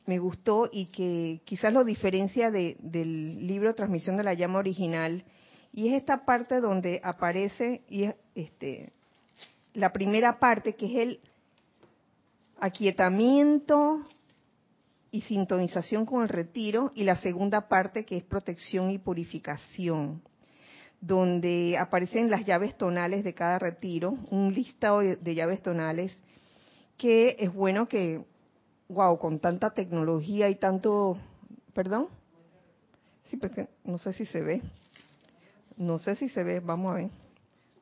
[0.05, 5.23] me gustó y que quizás lo diferencia del libro Transmisión de la Llama original,
[5.73, 8.91] y es esta parte donde aparece y este,
[9.73, 11.19] la primera parte que es el
[12.59, 14.05] aquietamiento
[15.11, 20.21] y sintonización con el retiro, y la segunda parte que es protección y purificación,
[21.01, 26.15] donde aparecen las llaves tonales de cada retiro, un listado de llaves tonales,
[26.97, 28.23] que es bueno que
[28.91, 31.17] wow, con tanta tecnología y tanto,
[31.73, 32.07] perdón.
[33.25, 34.61] Sí, porque no sé si se ve.
[35.77, 37.09] No sé si se ve, vamos a ver.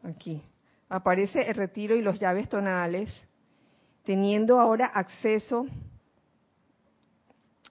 [0.03, 0.41] Aquí.
[0.87, 3.13] Aparece el retiro y los llaves tonales,
[4.03, 5.65] teniendo ahora acceso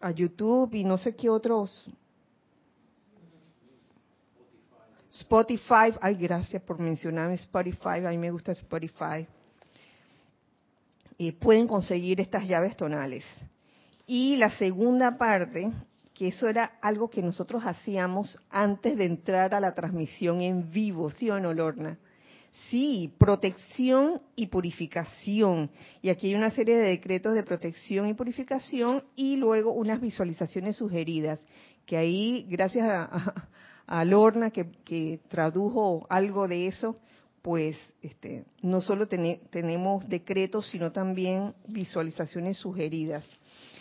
[0.01, 1.88] a YouTube y no sé qué otros.
[5.11, 9.27] Spotify, ay, gracias por mencionarme Spotify, a mí me gusta Spotify.
[11.18, 13.24] Y pueden conseguir estas llaves tonales.
[14.07, 15.70] Y la segunda parte,
[16.14, 21.11] que eso era algo que nosotros hacíamos antes de entrar a la transmisión en vivo,
[21.11, 21.98] ¿sí o no, Lorna?
[22.70, 25.70] Sí, protección y purificación.
[26.02, 30.76] Y aquí hay una serie de decretos de protección y purificación y luego unas visualizaciones
[30.76, 31.40] sugeridas,
[31.87, 32.87] que ahí, gracias
[33.87, 36.98] a, Lorna que, tradujo algo de eso,
[37.42, 43.24] pues este, no solo tenemos decretos, sino también visualizaciones sugeridas.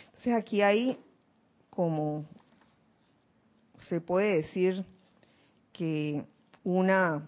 [0.06, 0.98] Entonces aquí hay
[1.70, 2.24] como,
[3.88, 4.84] se puede decir
[5.72, 6.24] que
[6.64, 7.22] una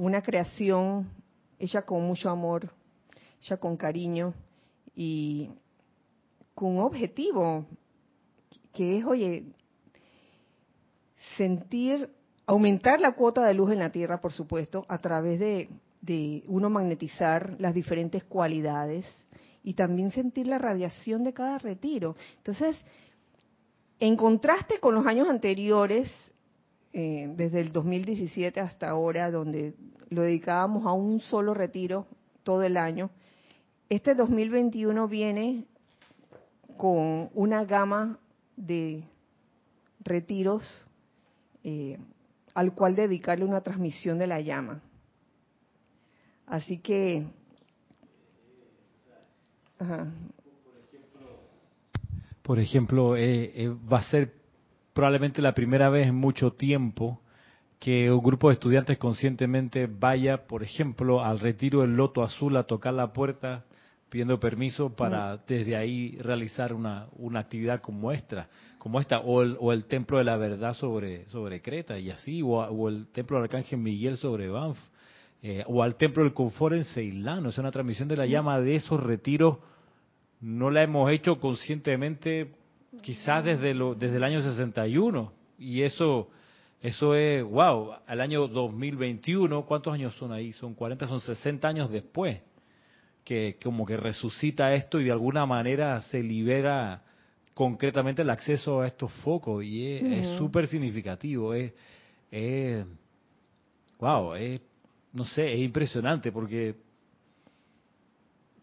[0.00, 1.10] una creación
[1.58, 2.72] hecha con mucho amor,
[3.38, 4.32] hecha con cariño
[4.96, 5.50] y
[6.54, 7.66] con un objetivo
[8.72, 9.44] que es, oye,
[11.36, 12.08] sentir,
[12.50, 15.68] aumentar la cuota de luz en la Tierra, por supuesto, a través de,
[16.48, 19.06] uno magnetizar las diferentes cualidades
[19.62, 22.16] y también sentir la radiación de cada retiro.
[22.38, 22.76] Entonces,
[24.00, 26.10] en contraste con los años anteriores,
[26.92, 29.74] eh, desde el 2017 hasta ahora, donde
[30.08, 32.08] lo dedicábamos a un solo retiro
[32.42, 33.10] todo el año.
[33.88, 35.66] Este 2021 viene
[36.76, 38.18] con una gama
[38.56, 39.04] de
[40.02, 40.64] retiros
[41.62, 41.96] eh,
[42.54, 44.82] al cual dedicarle una transmisión de la llama.
[46.46, 47.26] Así que...
[52.42, 54.34] Por ejemplo, eh, eh, va a ser
[54.92, 57.20] probablemente la primera vez en mucho tiempo
[57.78, 62.64] que un grupo de estudiantes conscientemente vaya, por ejemplo, al retiro del Loto Azul a
[62.64, 63.64] tocar la puerta
[64.10, 69.56] pidiendo permiso para desde ahí realizar una, una actividad como esta, como esta o, el,
[69.60, 73.44] o el Templo de la Verdad sobre, sobre Creta y así, o, el Templo del
[73.44, 74.78] Arcángel Miguel sobre Banff,
[75.42, 78.60] eh, o al Templo del Confort en Ceilán, o sea, una transmisión de la llama
[78.60, 79.58] de esos retiros
[80.40, 82.52] no la hemos hecho conscientemente
[83.02, 86.28] quizás desde, lo, desde el año 61 y eso
[86.82, 90.54] eso es, wow, al año 2021, ¿cuántos años son ahí?
[90.54, 92.40] Son 40, son 60 años después
[93.30, 97.04] que como que resucita esto y de alguna manera se libera
[97.54, 101.72] concretamente el acceso a estos focos y es súper significativo, es,
[102.28, 102.84] es,
[104.00, 104.60] wow, es,
[105.12, 106.74] no sé, es impresionante porque,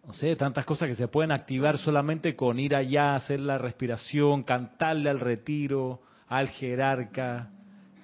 [0.05, 4.43] no sé, tantas cosas que se pueden activar solamente con ir allá, hacer la respiración,
[4.43, 7.51] cantarle al retiro, al jerarca,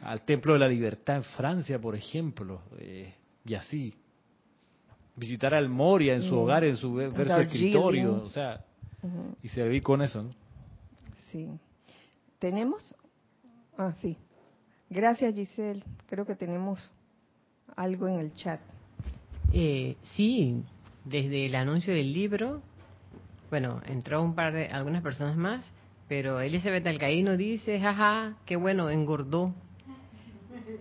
[0.01, 3.93] al Templo de la Libertad en Francia, por ejemplo, eh, y así.
[5.15, 8.65] Visitar al Moria en su hogar, en su, ver su escritorio, o sea,
[9.41, 10.23] y servir con eso.
[10.23, 10.29] ¿no?
[11.31, 11.49] Sí.
[12.39, 12.95] ¿Tenemos?
[13.77, 14.17] Ah, sí.
[14.89, 15.83] Gracias, Giselle.
[16.07, 16.93] Creo que tenemos
[17.75, 18.59] algo en el chat.
[19.51, 20.63] Eh, sí,
[21.05, 22.61] desde el anuncio del libro,
[23.49, 25.65] bueno, entró un par de, algunas personas más,
[26.07, 29.53] pero Elizabeth Alcaíno dice, jaja, qué bueno, engordó.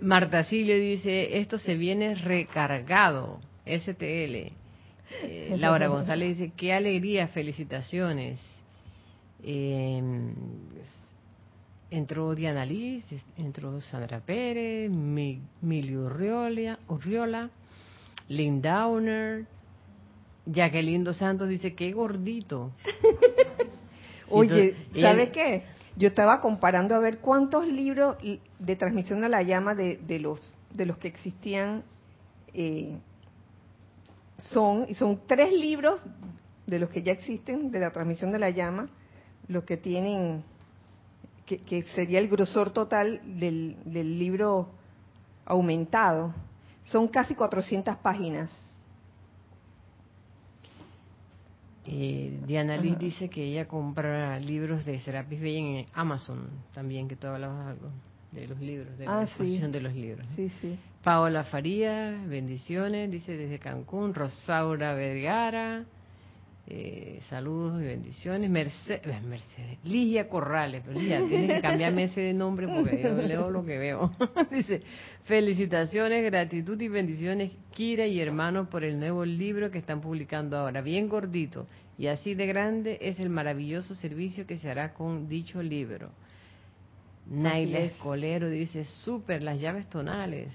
[0.00, 4.52] Marta Silio dice, esto se viene recargado, STL.
[5.24, 8.40] Eh, Laura González dice, qué alegría, felicitaciones.
[9.42, 10.34] Em,
[11.90, 13.04] entró Diana Liz,
[13.36, 17.50] entró Sandra Pérez, Milio Urriola, Urriola
[18.28, 19.46] Lindauner,
[20.46, 22.72] Jacqueline Dos Santos dice, qué gordito.
[24.30, 25.64] Oye, ¿sabe qué?
[25.96, 28.16] Yo estaba comparando a ver cuántos libros
[28.58, 31.82] de transmisión de la llama de, los de los que existían
[32.54, 32.96] eh,
[34.50, 36.00] son y son tres libros
[36.66, 38.88] de los que ya existen de la transmisión de la llama,
[39.48, 40.44] los que tienen
[41.46, 44.70] que, sería el grosor total del, del libro
[45.44, 46.34] aumentado.
[46.82, 48.50] Son casi 400 páginas.
[51.84, 57.16] Eh, Diana Liz dice que ella compra libros de Serapis Bey en Amazon también, que
[57.16, 57.90] tú hablabas algo
[58.32, 60.26] de los libros, de la ah, exposición de los libros.
[60.34, 60.78] Sí, sí.
[61.02, 64.14] Paola Faría, bendiciones, dice desde Cancún.
[64.14, 65.84] Rosaura Vergara,
[66.66, 68.48] eh, saludos y bendiciones.
[68.48, 73.50] Mercedes, eh, Mercedes, Ligia Corrales, pero Ligia, tienes que cambiarme ese nombre porque yo leo
[73.50, 74.12] lo que veo.
[74.50, 74.80] dice,
[75.24, 80.80] felicitaciones, gratitud y bendiciones, Kira y hermanos, por el nuevo libro que están publicando ahora.
[80.80, 81.66] Bien gordito
[81.98, 86.10] y así de grande es el maravilloso servicio que se hará con dicho libro.
[87.26, 90.52] Naila Escolero dice, súper, las llaves tonales.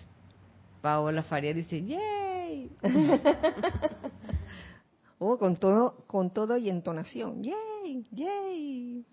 [0.82, 2.72] Paola Faría dice, ¡yay!
[5.20, 7.44] oh, con todo, con todo y entonación.
[7.44, 8.08] ¡Yay!
[8.12, 9.06] ¡Yay!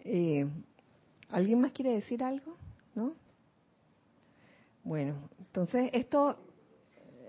[0.00, 0.46] Eh,
[1.30, 2.56] ¿Alguien más quiere decir algo?
[2.94, 3.14] ¿No?
[4.84, 6.38] Bueno, entonces esto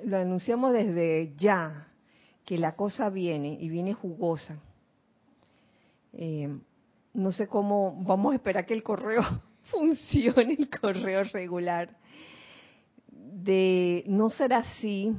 [0.06, 1.88] lo anunciamos desde ya,
[2.46, 4.60] que la cosa viene y viene jugosa.
[6.14, 6.60] Eh,
[7.18, 9.24] no sé cómo vamos a esperar que el correo
[9.72, 11.98] funcione, el correo regular.
[13.10, 15.16] De no ser así,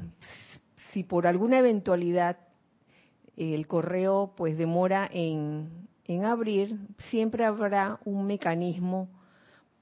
[0.93, 2.39] si por alguna eventualidad
[3.37, 6.79] el correo pues demora en, en abrir,
[7.11, 9.09] siempre habrá un mecanismo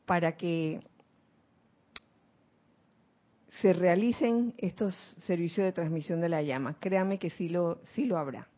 [0.07, 0.81] para que
[3.61, 6.77] se realicen estos servicios de transmisión de la llama.
[6.81, 8.49] Créame que sí lo, sí lo habrá.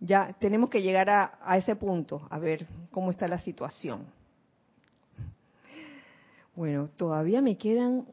[0.00, 4.06] Ya tenemos que llegar a, a ese punto, a ver cómo está la situación.
[6.54, 8.06] Bueno, todavía me quedan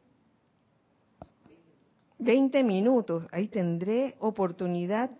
[2.22, 3.26] 20 minutos.
[3.32, 5.10] Ahí tendré oportunidad,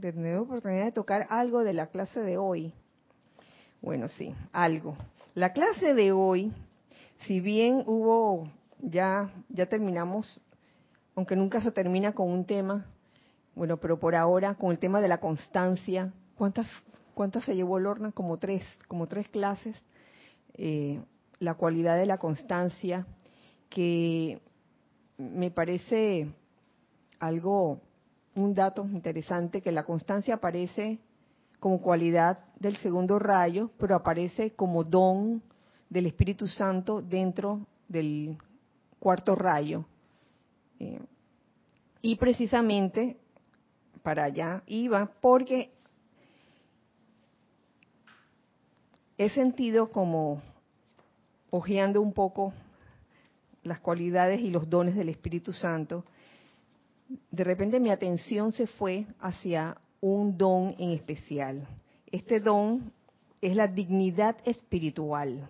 [0.00, 2.72] tendré oportunidad de tocar algo de la clase de hoy.
[3.80, 4.96] Bueno, sí, algo.
[5.34, 6.52] La clase de hoy,
[7.26, 8.48] si bien hubo
[8.80, 10.40] ya, ya terminamos,
[11.14, 12.86] aunque nunca se termina con un tema,
[13.54, 16.66] bueno, pero por ahora con el tema de la constancia, ¿cuántas,
[17.14, 18.12] cuántas se llevó Lorna?
[18.12, 19.76] Como tres, como tres clases.
[20.54, 21.00] Eh,
[21.38, 23.06] la cualidad de la constancia,
[23.68, 24.40] que
[25.18, 26.32] me parece
[27.18, 27.80] algo,
[28.34, 30.98] un dato interesante, que la constancia aparece
[31.60, 35.42] como cualidad del segundo rayo, pero aparece como don
[35.88, 38.36] del Espíritu Santo dentro del
[38.98, 39.84] cuarto rayo.
[40.80, 41.00] Eh,
[42.02, 43.16] y precisamente
[44.04, 45.72] para allá iba porque
[49.18, 50.40] he sentido como
[51.50, 52.52] ojeando un poco
[53.64, 56.04] las cualidades y los dones del Espíritu Santo,
[57.30, 61.66] de repente mi atención se fue hacia un don en especial.
[62.12, 62.92] Este don
[63.40, 65.48] es la dignidad espiritual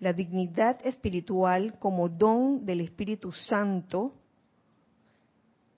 [0.00, 4.12] la dignidad espiritual como don del Espíritu Santo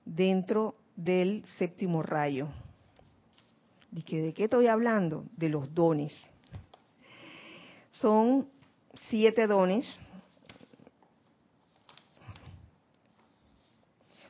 [0.04, 2.48] dentro del séptimo rayo.
[3.90, 5.24] ¿De qué, ¿De qué estoy hablando?
[5.36, 6.12] De los dones.
[7.88, 8.48] Son
[9.08, 9.86] siete dones.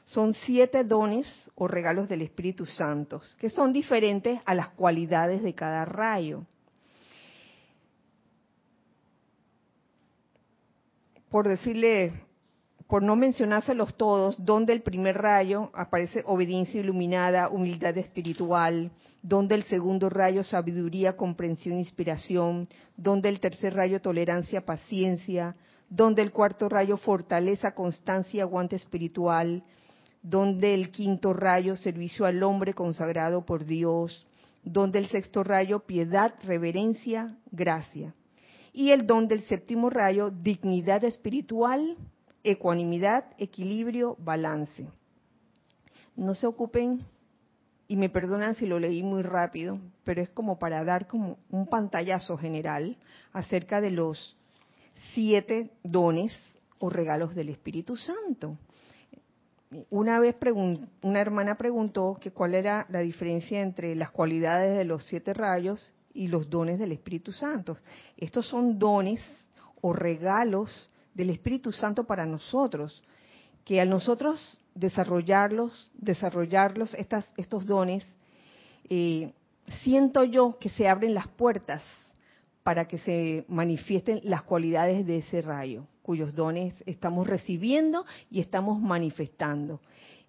[0.05, 5.55] Son siete dones o regalos del Espíritu Santo, que son diferentes a las cualidades de
[5.55, 6.45] cada rayo.
[11.31, 12.12] por decirle,
[12.89, 18.91] por no mencionárselos todos, donde el primer rayo aparece obediencia iluminada, humildad espiritual,
[19.22, 22.66] donde el segundo rayo sabiduría, comprensión, inspiración,
[22.97, 25.55] donde el tercer rayo tolerancia, paciencia,
[25.91, 29.62] donde el cuarto rayo fortaleza, constancia, aguante espiritual,
[30.22, 34.26] donde el quinto rayo servicio al hombre consagrado por Dios,
[34.64, 38.14] donde el sexto rayo piedad, reverencia, gracia
[38.72, 41.97] y el don del séptimo rayo, dignidad espiritual,
[42.45, 44.86] ecuanimidad, equilibrio, balance.
[46.16, 47.01] No se ocupen,
[47.89, 51.66] y me perdonan si lo leí muy rápido, pero es como para dar como un
[51.66, 52.99] pantallazo general
[53.32, 54.36] acerca de los
[55.14, 56.32] siete dones
[56.78, 58.59] o regalos del Espíritu Santo.
[59.91, 60.36] Una vez
[61.03, 65.93] una hermana preguntó que cuál era la diferencia entre las cualidades de los siete rayos
[66.12, 67.76] y los dones del Espíritu Santo.
[68.16, 69.22] Estos son dones
[69.80, 73.03] o regalos del Espíritu Santo para nosotros,
[73.64, 78.05] que al nosotros desarrollarlos, desarrollarlos estas, estos dones,
[78.89, 79.33] eh,
[79.83, 81.83] siento yo que se abren las puertas
[82.62, 88.81] para que se manifiesten las cualidades de ese rayo, cuyos dones estamos recibiendo y estamos
[88.81, 89.81] manifestando.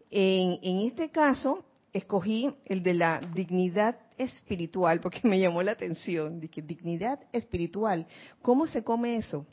[0.10, 1.64] En, en este caso,
[1.94, 6.40] escogí el de la dignidad espiritual porque me llamó la atención.
[6.40, 8.08] Dignidad espiritual.
[8.42, 9.46] ¿Cómo se come eso?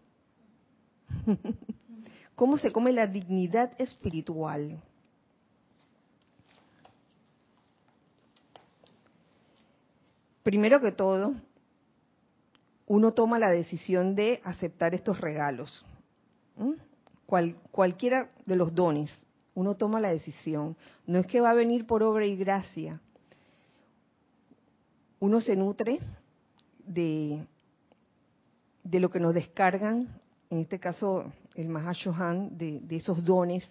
[2.35, 4.81] ¿Cómo se come la dignidad espiritual?
[10.43, 11.35] Primero que todo,
[12.87, 15.85] uno toma la decisión de aceptar estos regalos.
[17.73, 19.11] cualquiera de los dones,
[19.55, 20.77] uno toma la decisión.
[21.07, 23.01] No es que va a venir por obra y gracia.
[25.19, 25.99] Uno se nutre
[26.87, 27.45] de,
[28.85, 30.21] de lo que nos descargan,
[30.51, 33.65] en este caso el Mahashohan, de, de esos dones.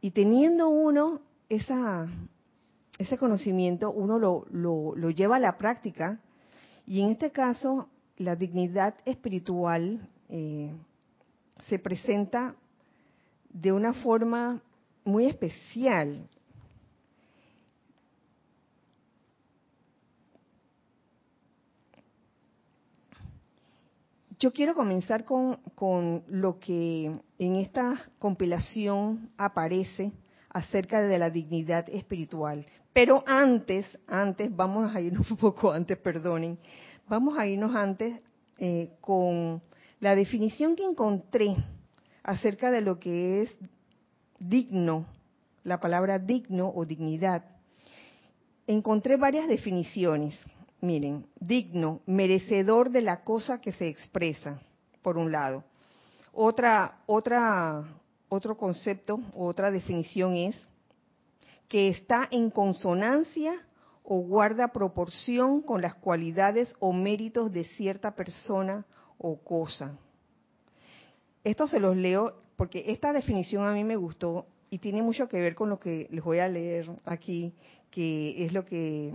[0.00, 6.20] Y teniendo uno ese conocimiento, uno lo lleva a la práctica.
[6.86, 10.72] Y en este caso, la dignidad espiritual eh,
[11.68, 12.54] se presenta
[13.50, 14.62] de una forma
[15.04, 16.28] muy especial.
[24.44, 30.12] Yo quiero comenzar con, con lo que en esta compilación aparece
[30.50, 32.66] acerca de la dignidad espiritual.
[32.92, 36.58] Pero antes, antes, vamos a irnos un poco antes, perdonen,
[37.08, 38.20] vamos a irnos antes
[38.58, 39.62] eh, con
[40.00, 41.56] la definición que encontré
[42.22, 43.56] acerca de lo que es
[44.38, 45.06] digno,
[45.62, 47.46] la palabra digno o dignidad.
[48.66, 50.38] Encontré varias definiciones.
[50.84, 54.60] Miren, digno, merecedor de la cosa que se expresa,
[55.00, 55.64] por un lado.
[56.30, 57.82] Otra, otra,
[58.28, 60.54] otro concepto, otra definición es
[61.68, 63.54] que está en consonancia
[64.02, 68.84] o guarda proporción con las cualidades o méritos de cierta persona
[69.16, 69.96] o cosa.
[71.44, 75.40] Esto se los leo porque esta definición a mí me gustó y tiene mucho que
[75.40, 77.54] ver con lo que les voy a leer aquí,
[77.90, 79.14] que es lo que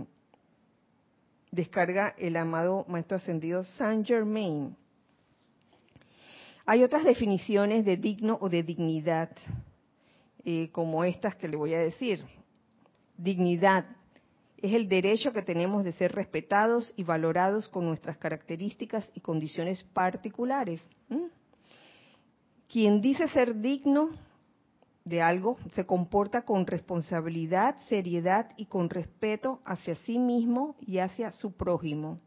[1.50, 4.76] descarga el amado Maestro Ascendido Saint Germain.
[6.66, 9.30] Hay otras definiciones de digno o de dignidad,
[10.44, 12.24] eh, como estas que le voy a decir.
[13.16, 13.86] Dignidad
[14.58, 19.82] es el derecho que tenemos de ser respetados y valorados con nuestras características y condiciones
[19.82, 20.88] particulares.
[22.68, 24.10] Quien dice ser digno
[25.04, 31.32] de algo se comporta con responsabilidad, seriedad y con respeto hacia sí mismo y hacia
[31.32, 32.18] su prójimo.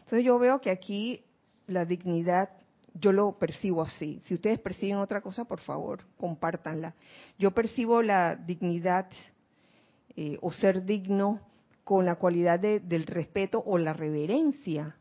[0.00, 1.24] Entonces yo veo que aquí
[1.66, 2.50] la dignidad
[2.94, 4.20] yo lo percibo así.
[4.22, 6.94] Si ustedes perciben otra cosa, por favor, compártanla.
[7.38, 9.06] Yo percibo la dignidad
[10.16, 11.40] eh, o ser digno
[11.84, 14.96] con la cualidad del respeto o la reverencia,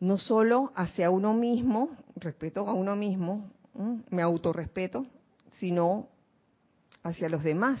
[0.00, 3.48] no solo hacia uno mismo, respeto a uno mismo,
[4.08, 5.06] me autorrespeto,
[5.50, 6.08] sino
[7.02, 7.80] hacia los demás.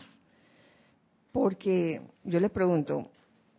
[1.32, 3.10] Porque yo les pregunto,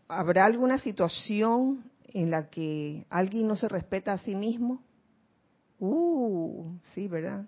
[0.07, 4.83] ¿habrá alguna situación en la que alguien no se respeta a sí mismo?
[5.79, 7.45] Uh, sí, ¿verdad?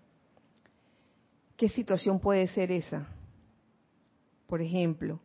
[1.58, 3.08] ¿Qué situación puede ser esa?
[4.48, 5.20] Por ejemplo,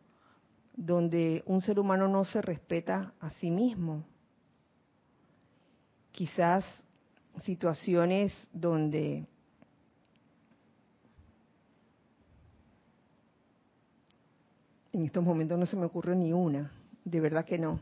[0.75, 4.05] donde un ser humano no se respeta a sí mismo.
[6.11, 6.65] Quizás
[7.43, 9.27] situaciones donde
[14.93, 16.71] en estos momentos no se me ocurre ni una,
[17.03, 17.79] de verdad que no.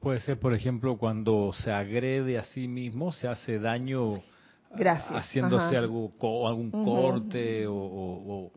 [0.00, 4.22] Puede ser, por ejemplo, cuando se agrede a sí mismo, se hace daño
[4.70, 6.12] haciéndose algo,
[6.46, 8.50] algún corte o,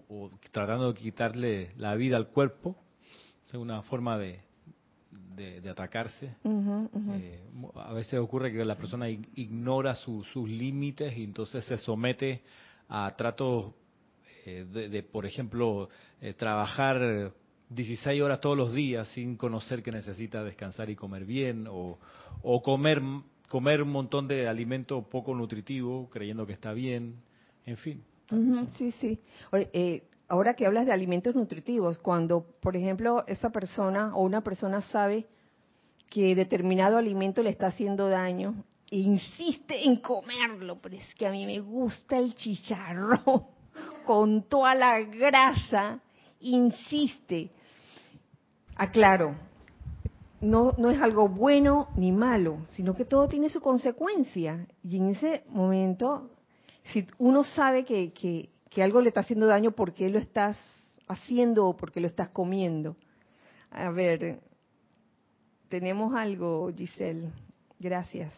[0.51, 2.76] tratando de quitarle la vida al cuerpo.
[3.47, 4.41] Es una forma de,
[5.36, 6.36] de, atacarse.
[6.43, 7.41] Eh,
[7.76, 12.43] a veces ocurre que la persona ignora sus límites y entonces se somete
[12.89, 13.74] a tratos
[14.49, 15.89] eh, de, por ejemplo,
[16.21, 17.33] eh, trabajar
[17.69, 21.99] 16 horas todos los días sin conocer que necesita descansar y comer bien, o,
[22.63, 23.01] comer,
[23.47, 27.15] comer un montón de alimento poco nutritivo creyendo que está bien,
[27.65, 28.03] en fin.
[28.77, 29.19] sí, sí.
[29.53, 34.81] Eh, ahora que hablas de alimentos nutritivos, cuando, por ejemplo, esa persona o una persona
[34.81, 35.27] sabe
[36.09, 41.31] que determinado alimento le está haciendo daño, e insiste en comerlo, pero es que a
[41.31, 43.59] mí me gusta el chicharrón
[44.10, 45.99] con toda la grasa,
[46.39, 47.51] insiste.
[48.76, 49.36] Aclaro,
[50.41, 54.66] no, no es algo bueno ni malo, sino que todo tiene su consecuencia.
[54.84, 56.32] Y en ese momento,
[56.86, 60.57] si uno sabe que, que, que algo le está haciendo daño, ¿por qué lo estás
[61.07, 62.95] haciendo o por qué lo estás comiendo?
[63.70, 64.39] A ver,
[65.70, 67.30] tenemos algo, Giselle.
[67.78, 68.34] Gracias.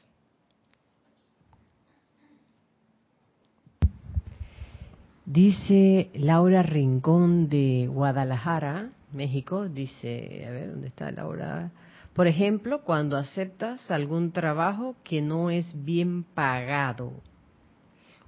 [5.32, 11.72] Dice Laura Rincón de Guadalajara, México, dice, a ver, ¿dónde está Laura?
[12.14, 17.14] Por ejemplo, cuando aceptas algún trabajo que no es bien pagado.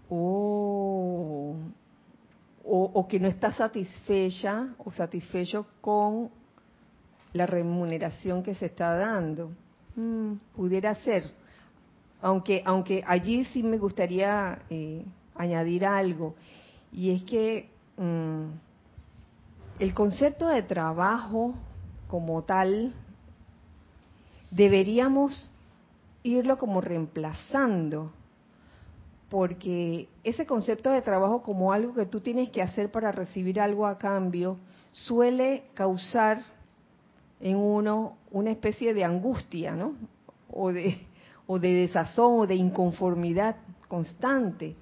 [0.10, 1.58] Oh,
[2.64, 6.30] o, que no estás satisfecha o satisfecho con
[7.34, 9.51] la remuneración que se está dando.
[9.97, 11.30] Mm, pudiera ser.
[12.22, 15.04] Aunque, aunque allí sí me gustaría eh,
[15.36, 16.36] añadir algo
[16.94, 18.46] y es que mm,
[19.80, 21.56] el concepto de trabajo
[22.08, 22.94] como tal
[24.52, 25.52] deberíamos
[26.22, 28.14] irlo como reemplazando,
[29.30, 33.88] porque ese concepto de trabajo como algo que tú tienes que hacer para recibir algo
[33.88, 34.58] a cambio
[34.91, 36.39] suele causar
[37.41, 39.96] en uno una especie de angustia, ¿no?
[40.52, 41.08] O de,
[41.48, 43.56] o de desazón o de inconformidad
[43.88, 44.76] constante.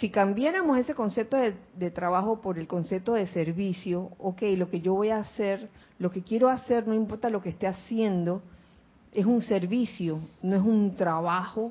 [0.00, 4.94] Si cambiáramos ese concepto de, trabajo por el concepto de servicio, ok, lo que yo
[4.94, 5.68] voy a hacer,
[5.98, 8.42] lo que quiero hacer, no importa lo que esté haciendo,
[9.12, 11.70] es un servicio, no es un trabajo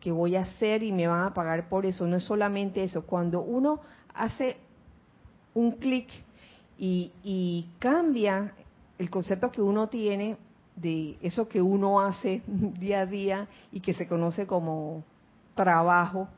[0.00, 2.06] que voy a hacer y me van a pagar por eso.
[2.06, 3.06] No es solamente eso.
[3.06, 3.80] Cuando uno
[4.14, 4.56] hace
[5.54, 6.08] un clic
[6.78, 8.52] y, y cambia
[8.98, 10.36] el concepto que uno tiene
[10.76, 15.02] de eso que uno hace día a día y que se conoce como
[15.54, 16.28] trabajo,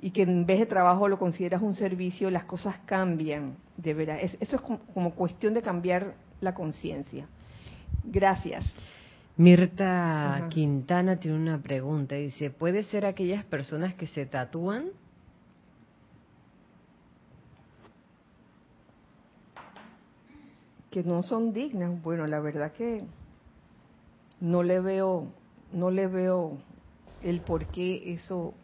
[0.00, 4.18] y que en vez de trabajo lo consideras un servicio, las cosas cambian, de verdad.
[4.20, 7.26] eso es como, cuestión de cambiar la conciencia.
[8.04, 8.64] Gracias.
[9.36, 12.14] Mirta Quintana tiene una pregunta.
[12.14, 14.86] Dice, ¿puede ser aquellas personas que se tatúan?
[20.90, 22.02] Que no son dignas.
[22.02, 23.04] Bueno, la verdad que
[24.40, 25.26] no le veo,
[25.72, 26.58] no le veo
[27.22, 28.54] el por qué eso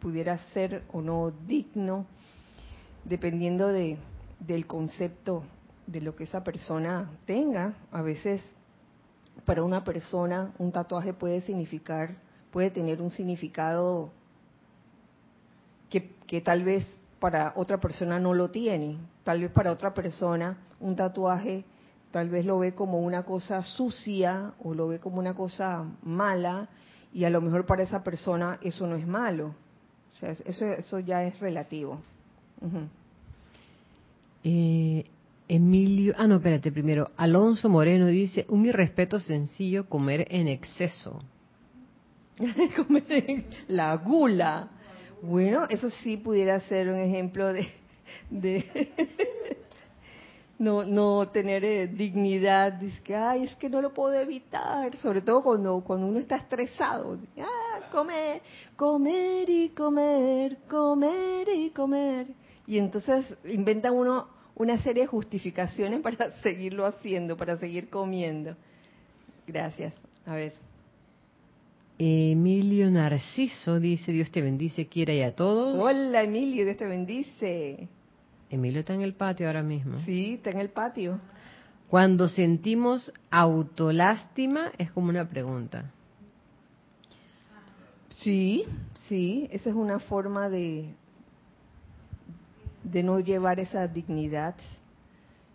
[0.00, 2.06] pudiera ser o no digno,
[3.04, 3.98] dependiendo de,
[4.40, 5.44] del concepto
[5.86, 7.74] de lo que esa persona tenga.
[7.90, 8.42] A veces
[9.44, 12.16] para una persona un tatuaje puede significar,
[12.50, 14.10] puede tener un significado
[15.90, 16.86] que, que tal vez
[17.18, 18.98] para otra persona no lo tiene.
[19.24, 21.64] Tal vez para otra persona un tatuaje
[22.10, 26.68] tal vez lo ve como una cosa sucia o lo ve como una cosa mala
[27.12, 29.54] y a lo mejor para esa persona eso no es malo
[30.26, 32.00] eso, eso ya es relativo.
[34.44, 35.04] Eh,
[35.48, 37.10] Emilio, ah, no, espérate, primero.
[37.16, 41.22] Alonso Moreno dice: Un irrespeto sencillo comer en exceso.
[42.76, 44.68] comer la gula.
[45.22, 47.68] Bueno, eso sí pudiera ser un ejemplo de,
[48.30, 48.92] de
[50.58, 55.22] no, no tener eh, dignidad, dice que, ay, es que no lo puedo evitar, sobre
[55.22, 58.42] todo cuando, cuando uno está estresado, ah, comer,
[58.76, 62.28] comer y comer, comer y comer.
[62.66, 64.28] Y entonces inventa uno
[64.58, 68.56] una serie de justificaciones para seguirlo haciendo, para seguir comiendo.
[69.46, 69.94] Gracias.
[70.26, 70.52] A ver.
[71.98, 75.76] Emilio Narciso dice, Dios te bendice, quiera y a todos.
[75.80, 77.88] Hola Emilio, Dios te bendice.
[78.50, 79.98] Emilio está en el patio ahora mismo.
[80.04, 81.20] Sí, está en el patio.
[81.88, 85.92] Cuando sentimos autolástima, es como una pregunta.
[88.18, 88.64] Sí,
[89.06, 90.92] sí, esa es una forma de,
[92.82, 94.56] de no llevar esa dignidad.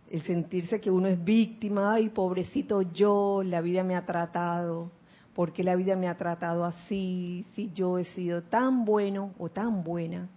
[0.10, 4.92] El sentirse que uno es víctima, ay, pobrecito yo, la vida me ha tratado,
[5.34, 9.84] porque la vida me ha tratado así, si yo he sido tan bueno o tan
[9.84, 10.30] buena.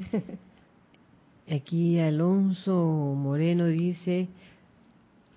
[1.50, 2.74] Aquí Alonso
[3.16, 4.28] Moreno dice,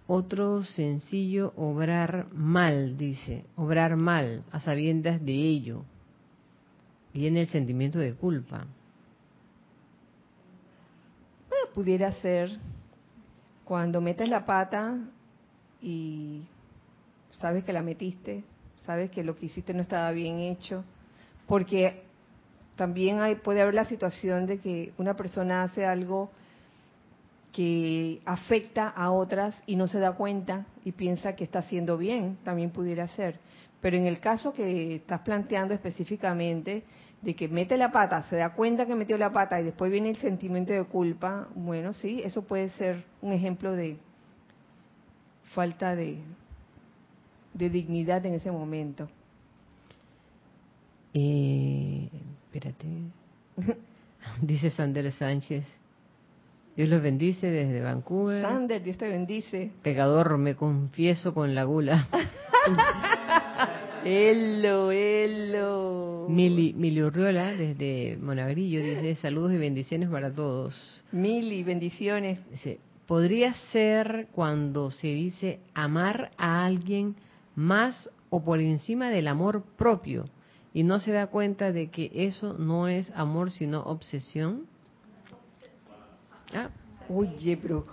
[0.08, 5.86] otro sencillo, obrar mal, dice, obrar mal, a sabiendas de ello.
[7.18, 8.68] Viene el sentimiento de culpa.
[11.74, 12.50] pudiera ser
[13.64, 14.98] cuando metes la pata
[15.80, 16.42] y
[17.40, 18.44] sabes que la metiste,
[18.84, 20.84] sabes que lo que hiciste no estaba bien hecho,
[21.46, 22.02] porque
[22.76, 26.32] también hay, puede haber la situación de que una persona hace algo
[27.52, 32.38] que afecta a otras y no se da cuenta y piensa que está haciendo bien,
[32.44, 33.40] también pudiera ser.
[33.82, 36.84] Pero en el caso que estás planteando específicamente,
[37.22, 40.10] de que mete la pata, se da cuenta que metió la pata y después viene
[40.10, 43.98] el sentimiento de culpa, bueno, sí, eso puede ser un ejemplo de
[45.54, 46.20] falta de,
[47.54, 49.10] de dignidad en ese momento.
[51.14, 52.10] Eh,
[52.46, 52.86] espérate.
[54.42, 55.66] Dice Sander Sánchez.
[56.76, 58.44] Dios los bendice desde Vancouver.
[58.44, 59.72] Sander, Dios te bendice.
[59.82, 62.08] Pegador, me confieso con la gula.
[64.10, 66.28] Hello, hello.
[66.30, 71.04] Mili, Mili Urriola, desde Monagrillo, dice saludos y bendiciones para todos.
[71.12, 72.40] Mili, bendiciones.
[72.50, 77.18] Dice, podría ser cuando se dice amar a alguien
[77.54, 80.30] más o por encima del amor propio
[80.74, 84.68] y no se da cuenta de que eso no es amor sino obsesión.
[86.54, 86.70] Ah.
[87.10, 87.86] Oye, pero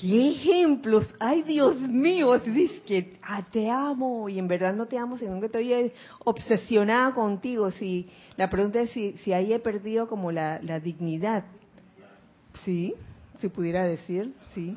[0.00, 4.98] qué ejemplos, ay Dios mío, dices que ah, te amo y en verdad no te
[4.98, 5.92] amo, sino que estoy
[6.24, 7.70] obsesionada contigo.
[7.70, 11.44] Si la pregunta es si, si ahí he perdido como la, la dignidad.
[12.64, 12.94] Sí,
[13.40, 14.76] si pudiera decir, sí.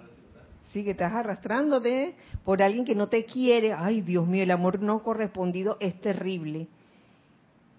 [0.76, 3.72] Sí, que estás arrastrándote por alguien que no te quiere.
[3.72, 6.68] Ay, Dios mío, el amor no correspondido es terrible.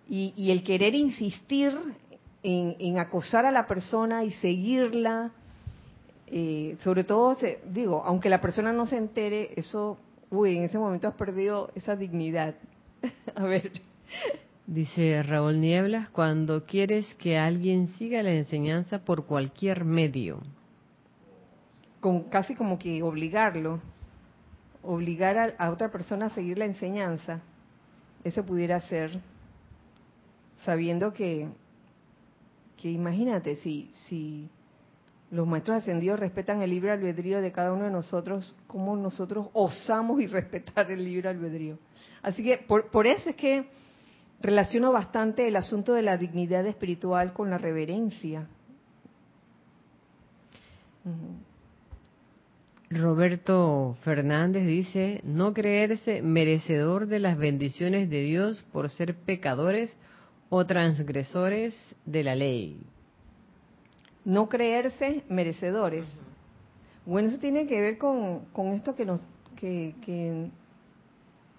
[0.08, 1.76] Y, el querer insistir
[2.42, 5.32] en, acosar a la persona y seguirla,
[6.26, 7.36] eh, sobre todo,
[7.70, 9.98] digo, aunque la persona no se entere, eso,
[10.30, 12.54] uy, en ese momento has perdido esa dignidad.
[13.34, 13.72] a ver.
[14.66, 20.40] Dice Raúl Nieblas, cuando quieres que alguien siga la enseñanza por cualquier medio.
[22.00, 23.80] Con, casi como que obligarlo,
[24.82, 27.40] obligar a, a otra persona a seguir la enseñanza.
[28.24, 29.20] Eso pudiera ser
[30.64, 31.48] sabiendo que,
[32.76, 34.50] que imagínate, si, si
[35.30, 40.20] los maestros ascendidos respetan el libre albedrío de cada uno de nosotros, ¿cómo nosotros osamos
[40.20, 41.78] y respetar el libre albedrío?
[42.22, 43.68] Así que por, por eso es que
[44.40, 48.48] relaciono bastante el asunto de la dignidad espiritual con la reverencia.
[52.90, 59.96] Roberto Fernández dice, no creerse merecedor de las bendiciones de Dios por ser pecadores
[60.48, 61.74] o transgresores
[62.04, 62.80] de la ley.
[64.26, 66.04] No creerse merecedores.
[67.06, 69.20] Bueno, eso tiene que ver con, con esto que, nos,
[69.54, 70.50] que, que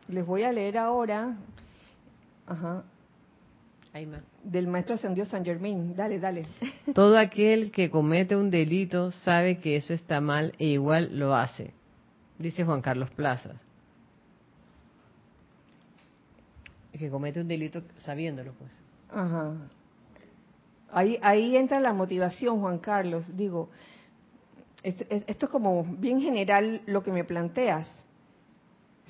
[0.09, 1.37] les voy a leer ahora.
[2.45, 2.83] Ajá.
[4.43, 5.95] Del maestro ascendió San Germain.
[5.95, 6.45] Dale, dale.
[6.93, 11.73] Todo aquel que comete un delito sabe que eso está mal e igual lo hace,
[12.37, 13.55] dice Juan Carlos Plazas.
[16.91, 18.71] Que comete un delito sabiéndolo, pues.
[19.09, 19.53] Ajá.
[20.91, 23.25] Ahí, ahí entra la motivación, Juan Carlos.
[23.35, 23.69] Digo,
[24.83, 27.89] esto, es como bien general lo que me planteas.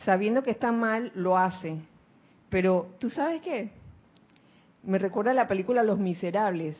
[0.04, 1.78] Sabiendo que está mal, lo hace.
[2.50, 3.72] Pero, ¿tú sabes qué?
[4.88, 6.78] me recuerda la película Los Miserables,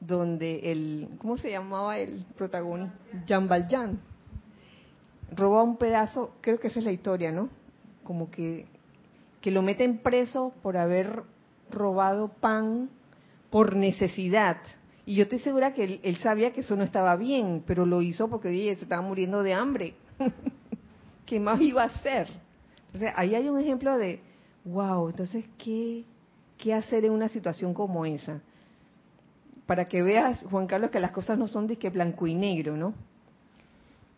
[0.00, 2.92] donde el, ¿cómo se llamaba el protagonista?
[3.24, 4.00] Jean Valjean.
[5.30, 7.48] Roba un pedazo, creo que esa es la historia, ¿no?
[8.02, 8.66] Como que,
[9.40, 11.22] que lo meten preso por haber
[11.70, 12.90] robado pan
[13.50, 14.58] por necesidad.
[15.06, 18.28] Y yo estoy segura que él, sabía que eso no estaba bien, pero lo hizo
[18.28, 19.94] porque oye, se estaba muriendo de hambre.
[21.26, 22.28] ¿Qué más iba a hacer?
[22.86, 24.20] Entonces, ahí hay un ejemplo de,
[24.64, 26.04] wow, entonces, ¿qué,
[26.60, 28.40] qué hacer en una situación como esa.
[29.66, 32.76] Para que veas, Juan Carlos, que las cosas no son de que blanco y negro,
[32.76, 32.94] ¿no?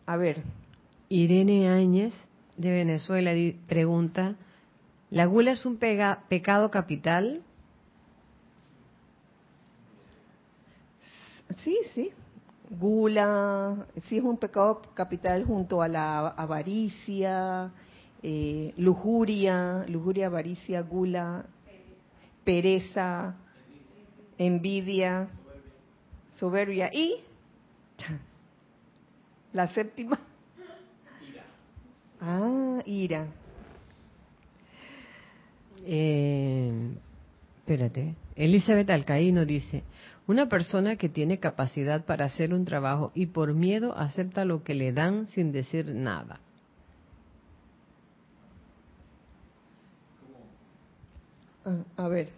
[0.05, 0.43] A ver.
[1.09, 2.13] Irene Áñez,
[2.57, 3.31] de Venezuela,
[3.67, 4.35] pregunta,
[5.09, 7.41] ¿la gula es un pecado capital?
[11.63, 12.11] Sí, sí.
[12.69, 17.71] Gula, sí es un pecado capital junto a la avaricia,
[18.23, 21.45] eh, lujuria, lujuria, avaricia, gula,
[22.43, 23.35] pereza,
[24.37, 25.27] envidia,
[26.39, 27.17] soberbia y
[29.53, 30.19] la séptima.
[32.19, 33.27] Ah, ira.
[35.85, 36.71] Eh,
[37.63, 38.15] espérate.
[38.35, 39.83] Elizabeth Alcaíno dice,
[40.27, 44.73] una persona que tiene capacidad para hacer un trabajo y por miedo acepta lo que
[44.73, 46.41] le dan sin decir nada.
[51.65, 52.29] Ah, a ver.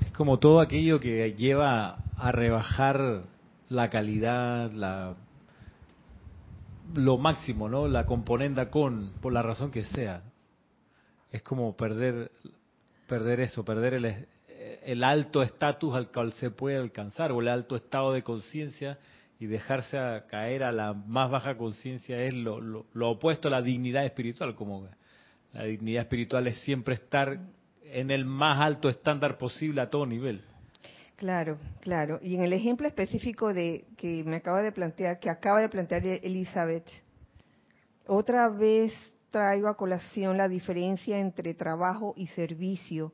[0.00, 3.24] Es como todo aquello que lleva a rebajar
[3.68, 5.16] la calidad, la
[6.94, 7.88] lo máximo, ¿no?
[7.88, 10.22] La componenda con, por la razón que sea.
[11.30, 12.30] Es como perder
[13.06, 14.26] perder eso, perder el,
[14.84, 18.98] el alto estatus al cual se puede alcanzar o el alto estado de conciencia
[19.38, 23.62] y dejarse a caer a la más baja conciencia es lo, lo, opuesto a la
[23.62, 24.88] dignidad espiritual, como
[25.52, 27.38] la dignidad espiritual es siempre estar
[27.84, 30.42] en el más alto estándar posible a todo nivel.
[31.16, 32.18] Claro, claro.
[32.22, 36.04] Y en el ejemplo específico de que me acaba de plantear, que acaba de plantear
[36.04, 36.88] Elizabeth,
[38.06, 38.92] otra vez
[39.30, 43.12] traigo a colación la diferencia entre trabajo y servicio.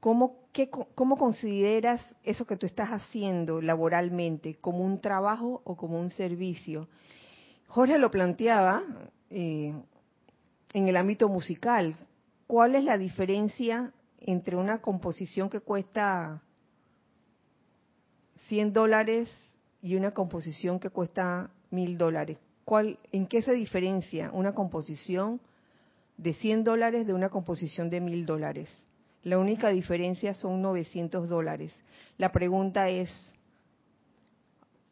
[0.00, 0.46] ¿Cómo,
[0.94, 4.54] ¿Cómo consideras eso que tú estás haciendo laboralmente?
[4.54, 6.88] ¿Como un trabajo o como un servicio?
[7.66, 8.82] Jorge lo planteaba
[9.28, 9.74] eh,
[10.72, 11.94] en el ámbito musical.
[12.46, 16.42] ¿Cuál es la diferencia entre una composición que cuesta
[18.48, 19.28] 100 dólares
[19.82, 22.38] y una composición que cuesta 1000 dólares?
[22.64, 25.42] ¿Cuál, ¿En qué se diferencia una composición
[26.16, 28.70] de 100 dólares de una composición de 1000 dólares?
[29.22, 31.74] La única diferencia son 900 dólares.
[32.16, 33.10] La pregunta es,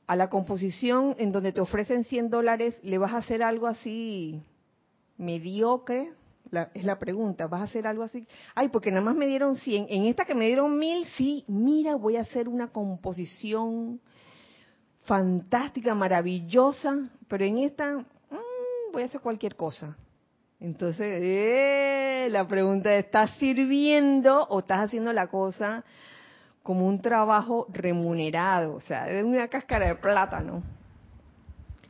[0.07, 4.43] a la composición en donde te ofrecen 100 dólares, ¿le vas a hacer algo así
[5.16, 6.12] mediocre?
[6.74, 8.26] es la pregunta, ¿vas a hacer algo así?
[8.55, 9.87] Ay, porque nada más me dieron 100.
[9.91, 14.01] En esta que me dieron 1000, sí, mira, voy a hacer una composición
[15.03, 19.97] fantástica, maravillosa, pero en esta mm, voy a hacer cualquier cosa.
[20.61, 25.85] Entonces, eh, la pregunta es, ¿estás sirviendo o estás haciendo la cosa
[26.63, 28.75] como un trabajo remunerado?
[28.75, 30.65] O sea, es una cáscara de plátano.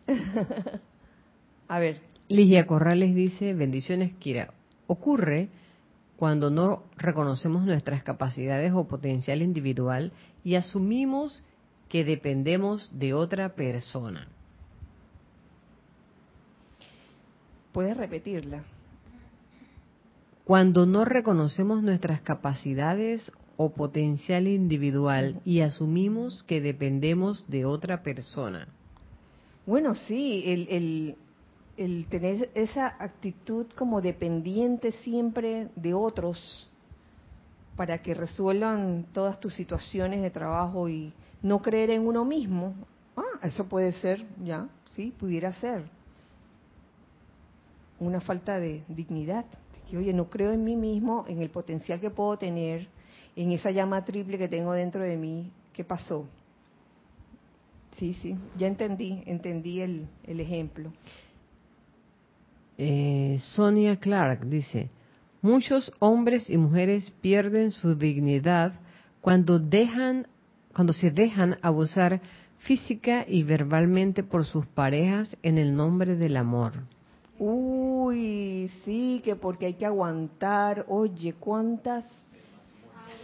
[1.69, 2.01] a ver.
[2.29, 4.53] Ligia Corrales dice, bendiciones, Kira.
[4.87, 5.49] Ocurre
[6.16, 10.12] cuando no reconocemos nuestras capacidades o potencial individual
[10.45, 11.43] y asumimos
[11.89, 14.29] que dependemos de otra persona.
[17.73, 18.62] Puedes repetirla.
[20.45, 28.69] Cuando no reconocemos nuestras capacidades o potencial individual y asumimos que dependemos de otra persona.
[29.66, 31.16] Bueno, sí, el, el,
[31.77, 36.69] el tener esa actitud como dependiente siempre de otros
[37.77, 41.12] para que resuelvan todas tus situaciones de trabajo y
[41.43, 42.75] no creer en uno mismo,
[43.16, 45.97] ah, eso puede ser, ya, sí, pudiera ser
[48.01, 49.44] una falta de dignidad,
[49.88, 52.88] que oye, no creo en mí mismo, en el potencial que puedo tener,
[53.36, 56.26] en esa llama triple que tengo dentro de mí, ¿qué pasó?
[57.96, 60.92] Sí, sí, ya entendí, entendí el, el ejemplo.
[62.76, 64.88] Eh, Sonia Clark dice,
[65.42, 68.74] muchos hombres y mujeres pierden su dignidad
[69.20, 70.28] cuando dejan,
[70.72, 72.20] cuando se dejan abusar
[72.59, 76.74] física y verbalmente por sus parejas en el nombre del amor.
[77.39, 80.84] Uy, sí, que porque hay que aguantar.
[80.89, 82.05] Oye, ¿cuántas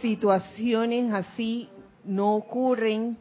[0.01, 1.69] situaciones así
[2.05, 3.17] no ocurren?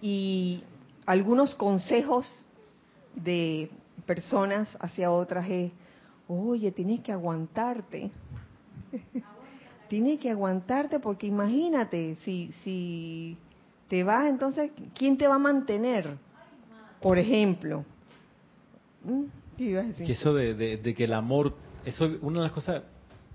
[0.00, 0.64] Y
[1.04, 2.26] algunos consejos
[3.14, 3.70] de
[4.06, 5.70] personas hacia otras es,
[6.28, 8.10] oye, tienes que aguantarte.
[9.88, 13.36] tienes que aguantarte porque imagínate, si, si
[13.88, 16.16] te vas, entonces, ¿quién te va a mantener?
[17.02, 17.84] Por ejemplo.
[19.04, 19.39] ¿Mm?
[20.06, 21.54] Que eso de, que el amor,
[21.84, 22.82] eso una de las cosas,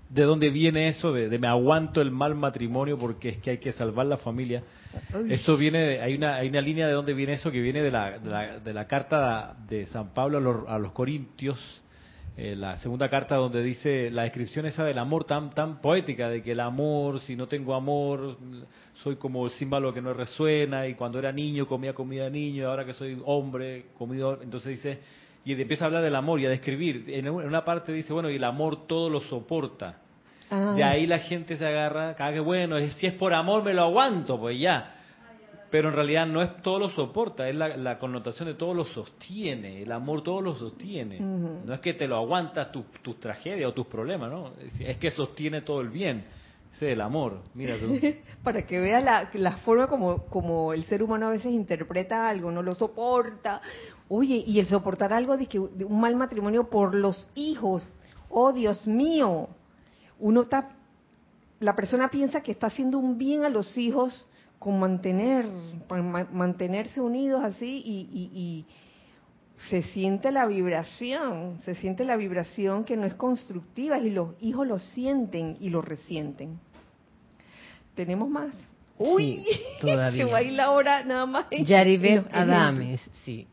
[0.08, 3.70] ¿de dónde viene eso de, me aguanto el mal matrimonio porque es que hay que
[3.70, 4.64] salvar la familia?
[5.28, 7.92] Eso viene, de, hay una hay una línea de dónde viene eso que viene de
[7.92, 11.60] la, de la, carta de San Pablo a los, a los Corintios,
[12.36, 16.42] eh, la segunda carta donde dice la descripción esa del amor tan tan poética de
[16.42, 18.36] que el amor si no tengo amor
[19.02, 22.62] soy como el símbolo que no resuena y cuando era niño comía comida de niño
[22.62, 25.00] y ahora que soy hombre comido entonces dice
[25.46, 27.04] y empieza a hablar del amor y a describir.
[27.06, 29.98] En una parte dice, bueno, y el amor todo lo soporta.
[30.50, 30.74] Ah.
[30.76, 33.82] De ahí la gente se agarra, cada que bueno, si es por amor me lo
[33.82, 34.92] aguanto, pues ya.
[35.70, 39.82] Pero en realidad no es todo lo soporta, es la, connotación de todo lo sostiene.
[39.82, 41.20] El amor todo lo sostiene.
[41.20, 44.52] No es que te lo aguantas tus tragedias o tus problemas, ¿no?
[44.80, 46.24] Es que sostiene todo el bien.
[46.72, 47.98] Ese es el amor, mira tú.
[48.42, 52.50] Para que vea la, la forma como, como el ser humano a veces interpreta algo,
[52.50, 53.62] no lo soporta,
[54.08, 57.86] Oye, y el soportar algo de que un mal matrimonio por los hijos,
[58.30, 59.48] oh Dios mío,
[60.20, 60.70] uno está,
[61.58, 64.28] la persona piensa que está haciendo un bien a los hijos
[64.58, 65.46] con mantener,
[66.32, 68.66] mantenerse unidos así y, y
[69.68, 74.66] se siente la vibración, se siente la vibración que no es constructiva y los hijos
[74.66, 76.60] lo sienten y lo resienten.
[77.94, 78.52] ¿Tenemos más?
[78.98, 79.44] Uy,
[79.80, 80.26] todavía.
[80.26, 81.46] se nada más.
[81.50, 83.46] Yaribet Adames, sí.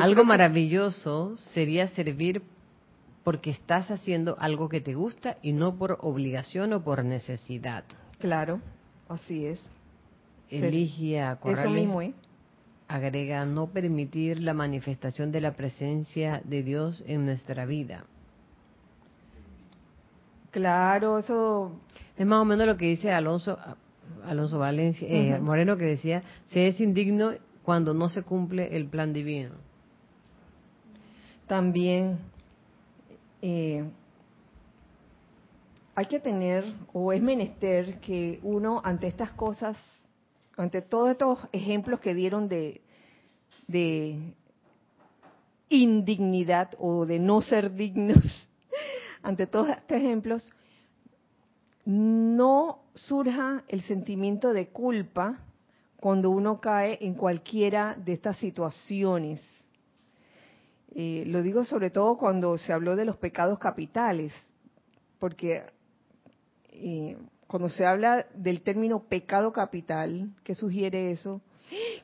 [0.00, 2.42] algo maravilloso sería servir
[3.24, 7.84] porque estás haciendo algo que te gusta y no por obligación o por necesidad.
[8.18, 8.60] Claro,
[9.08, 9.60] así es.
[10.50, 12.12] Eligia Corrales Eso mismo, ¿eh?
[12.88, 18.04] agrega no permitir la manifestación de la presencia de Dios en nuestra vida.
[20.50, 21.72] Claro, eso
[22.18, 23.58] es más o menos lo que dice Alonso
[24.24, 27.32] Alonso Valencia, eh, Moreno que decía, se es indigno
[27.62, 29.50] cuando no se cumple el plan divino.
[31.46, 32.18] También
[33.40, 33.84] eh,
[35.94, 39.76] hay que tener, o es menester, que uno ante estas cosas,
[40.56, 42.80] ante todos estos ejemplos que dieron de,
[43.68, 44.34] de
[45.68, 48.18] indignidad o de no ser dignos,
[49.22, 50.52] ante todos estos ejemplos,
[51.84, 55.40] no surja el sentimiento de culpa
[55.96, 59.40] cuando uno cae en cualquiera de estas situaciones.
[60.94, 64.32] Eh, lo digo sobre todo cuando se habló de los pecados capitales,
[65.18, 65.64] porque
[66.70, 67.16] eh,
[67.46, 71.40] cuando se habla del término pecado capital, ¿qué sugiere eso?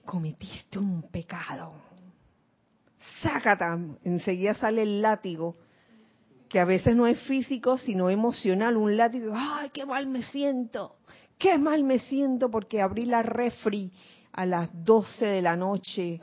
[0.04, 1.72] Cometiste un pecado.
[3.22, 5.56] Sácata, enseguida sale el látigo
[6.48, 10.96] que a veces no es físico, sino emocional, un látigo, ay, qué mal me siento,
[11.38, 13.92] qué mal me siento porque abrí la refri
[14.32, 16.20] a las 12 de la noche.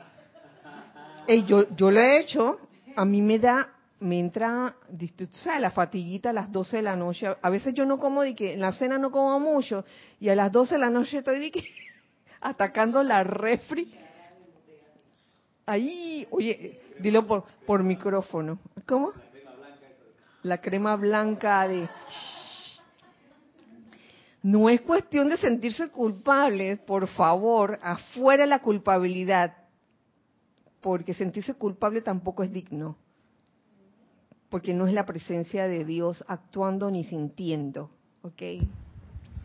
[1.28, 2.58] Y yo, yo lo he hecho,
[2.96, 3.68] a mí me da,
[4.00, 7.28] me entra, o sea, la fatiguita a las 12 de la noche.
[7.40, 9.84] A veces yo no como, de que en la cena no como mucho,
[10.18, 11.64] y a las 12 de la noche estoy de que,
[12.40, 13.92] atacando la refri.
[15.66, 18.58] Ahí, oye, dilo por, por micrófono.
[18.86, 19.12] ¿Cómo?
[20.46, 21.88] La crema blanca de...
[24.42, 29.54] No es cuestión de sentirse culpable, por favor, afuera la culpabilidad,
[30.80, 32.96] porque sentirse culpable tampoco es digno,
[34.48, 37.90] porque no es la presencia de Dios actuando ni sintiendo,
[38.22, 38.42] ¿ok?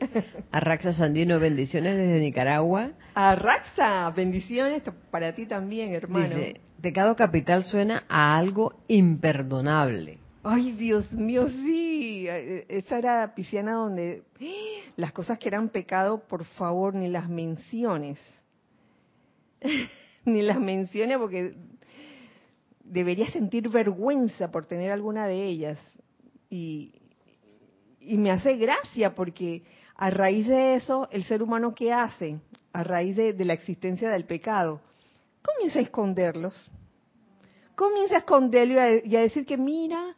[0.52, 2.92] Arraxa Sandino, bendiciones desde Nicaragua.
[3.16, 6.28] Arraxa, bendiciones para ti también, hermano.
[6.28, 10.21] Dice, pecado capital suena a algo imperdonable.
[10.44, 12.26] Ay, Dios mío, sí.
[12.28, 14.24] Eh, esa era Pisciana donde
[14.96, 18.20] las cosas que eran pecado, por favor, ni las menciones.
[20.26, 21.56] ni las menciones porque
[22.84, 25.80] deberías sentir vergüenza por tener alguna de ellas.
[26.50, 26.94] Y,
[28.00, 29.64] me hace gracia porque
[29.96, 32.40] a raíz de eso, el ser humano ¿qué hace?
[32.74, 34.82] A raíz de la existencia del pecado,
[35.42, 36.72] comienza a esconderlos.
[37.76, 40.16] Comienza a esconderlo y a, decir que mira,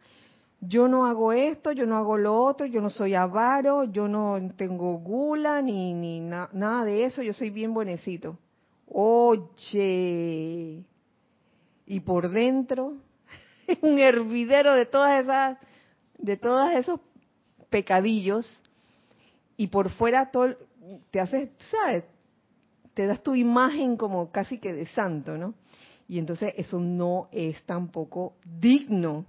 [0.68, 4.40] yo no hago esto, yo no hago lo otro, yo no soy avaro, yo no
[4.56, 8.38] tengo gula ni, ni nada de eso, yo soy bien buenecito.
[8.88, 10.84] Oye,
[11.86, 12.94] y por dentro
[13.82, 15.58] un hervidero de todas esas,
[16.18, 17.00] de todos esos
[17.70, 18.64] pecadillos
[19.58, 20.56] y por fuera todo
[21.12, 22.06] te haces, ¿sabes?
[22.94, 25.56] Te das tu imagen como casi que de santo, ¿no?
[26.08, 29.26] Y entonces eso no es tampoco digno,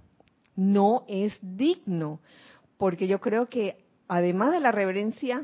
[0.55, 2.19] no es digno,
[2.77, 5.43] porque yo creo que además de la reverencia,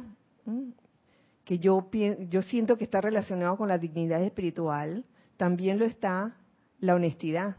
[1.45, 1.89] que yo,
[2.29, 5.05] yo siento que está relacionado con la dignidad espiritual,
[5.37, 6.35] también lo está
[6.79, 7.57] la honestidad.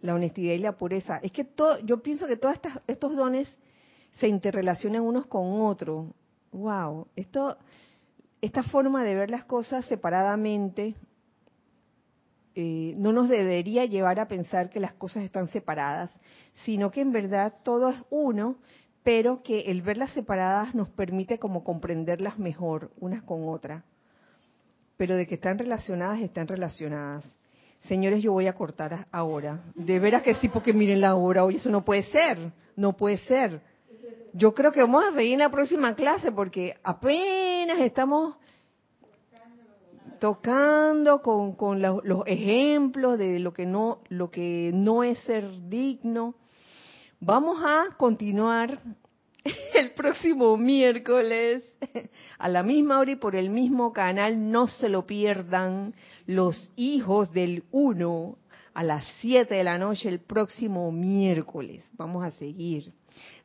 [0.00, 1.18] La honestidad y la pureza.
[1.18, 2.56] Es que todo, yo pienso que todos
[2.86, 3.48] estos dones
[4.18, 6.06] se interrelacionan unos con otros.
[6.50, 7.56] Wow, esto,
[8.40, 10.96] esta forma de ver las cosas separadamente
[12.54, 16.10] eh, no nos debería llevar a pensar que las cosas están separadas,
[16.64, 18.56] sino que en verdad todo es uno,
[19.02, 23.84] pero que el verlas separadas nos permite como comprenderlas mejor unas con otras.
[24.96, 27.24] Pero de que están relacionadas, están relacionadas.
[27.88, 29.64] Señores, yo voy a cortar ahora.
[29.74, 31.44] De veras que sí, porque miren la hora.
[31.44, 32.52] Oye, eso no puede ser.
[32.76, 33.60] No puede ser
[34.32, 38.36] yo creo que vamos a seguir en la próxima clase porque apenas estamos
[40.18, 46.34] tocando con, con los, ejemplos de lo que no lo que no es ser digno.
[47.20, 48.80] Vamos a continuar
[49.74, 51.64] el próximo miércoles
[52.38, 54.50] a la misma hora y por el mismo canal.
[54.50, 55.94] No se lo pierdan
[56.26, 58.38] los hijos del uno
[58.74, 61.84] a las 7 de la noche el próximo miércoles.
[61.96, 62.92] Vamos a seguir.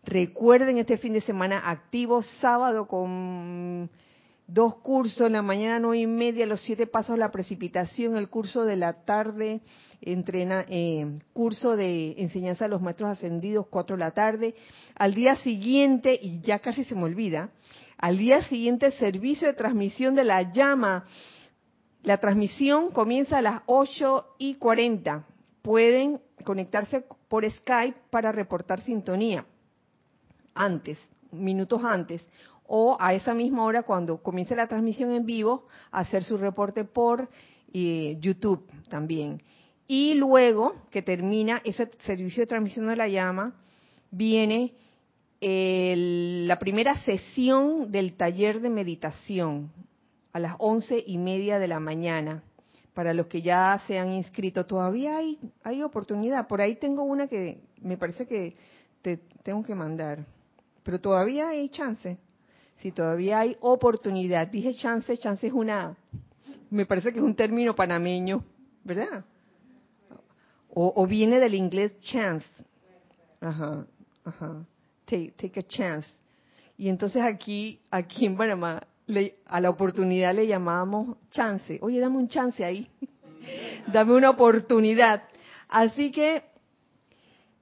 [0.04, 3.90] Recuerden este fin de semana activo, sábado con
[4.48, 8.64] dos cursos, en la mañana nueve y media, los siete pasos la precipitación, el curso
[8.64, 9.62] de la tarde,
[10.02, 14.56] entrena, eh, curso de enseñanza de los maestros ascendidos, cuatro de la tarde.
[14.96, 17.50] Al día siguiente, y ya casi se me olvida,
[17.98, 21.04] al día siguiente servicio de transmisión de la llama.
[22.04, 25.26] La transmisión comienza a las ocho y cuarenta.
[25.62, 29.46] Pueden conectarse por Skype para reportar sintonía
[30.54, 30.98] antes,
[31.32, 32.26] minutos antes,
[32.68, 37.30] o a esa misma hora cuando comience la transmisión en vivo, hacer su reporte por
[37.74, 39.42] eh, YouTube también.
[39.88, 43.56] Y luego que termina ese servicio de transmisión de la llama,
[44.12, 44.74] viene
[45.40, 49.72] la primera sesión del taller de meditación
[50.34, 52.44] a las once y media de la mañana.
[52.94, 56.48] Para los que ya se han inscrito, todavía hay, hay oportunidad.
[56.48, 58.58] Por ahí tengo una que me parece que
[59.04, 60.26] te tengo que mandar
[60.88, 62.18] pero todavía hay chance.
[62.80, 65.98] Si todavía hay oportunidad, dije chance, chance es una,
[66.70, 68.44] me parece que es un término panameño,
[68.84, 69.26] ¿verdad?
[70.80, 72.48] O, viene del inglés chance.
[73.42, 73.88] Ajá,
[74.24, 74.64] ajá.
[75.06, 76.08] Take, a chance.
[76.78, 78.84] Y entonces aquí, aquí en Panamá,
[79.48, 81.80] a la oportunidad le llamábamos chance.
[81.82, 82.88] Oye, dame un chance ahí.
[83.92, 85.24] dame una oportunidad.
[85.68, 86.44] Así que,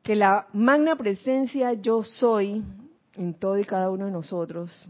[0.03, 2.65] que la magna presencia yo soy
[3.13, 4.89] en todo y cada uno de nosotros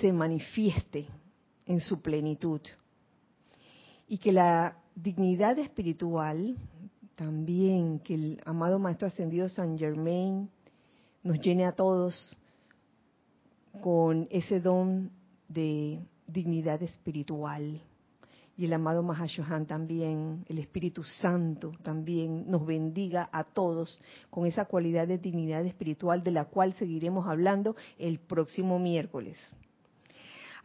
[0.00, 1.06] se manifieste
[1.66, 2.60] en su plenitud
[4.06, 6.56] y que la dignidad espiritual
[7.14, 10.48] también, que el amado Maestro Ascendido San Germain
[11.22, 12.36] nos llene a todos
[13.80, 15.10] con ese don
[15.48, 17.80] de dignidad espiritual
[18.56, 24.64] y el amado Mahashohan también, el Espíritu Santo también nos bendiga a todos con esa
[24.64, 29.36] cualidad de dignidad espiritual de la cual seguiremos hablando el próximo miércoles.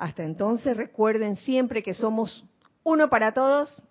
[0.03, 2.43] Hasta entonces recuerden siempre que somos
[2.83, 3.81] uno para todos.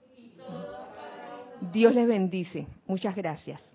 [1.73, 2.67] Dios les bendice.
[2.87, 3.72] Muchas gracias.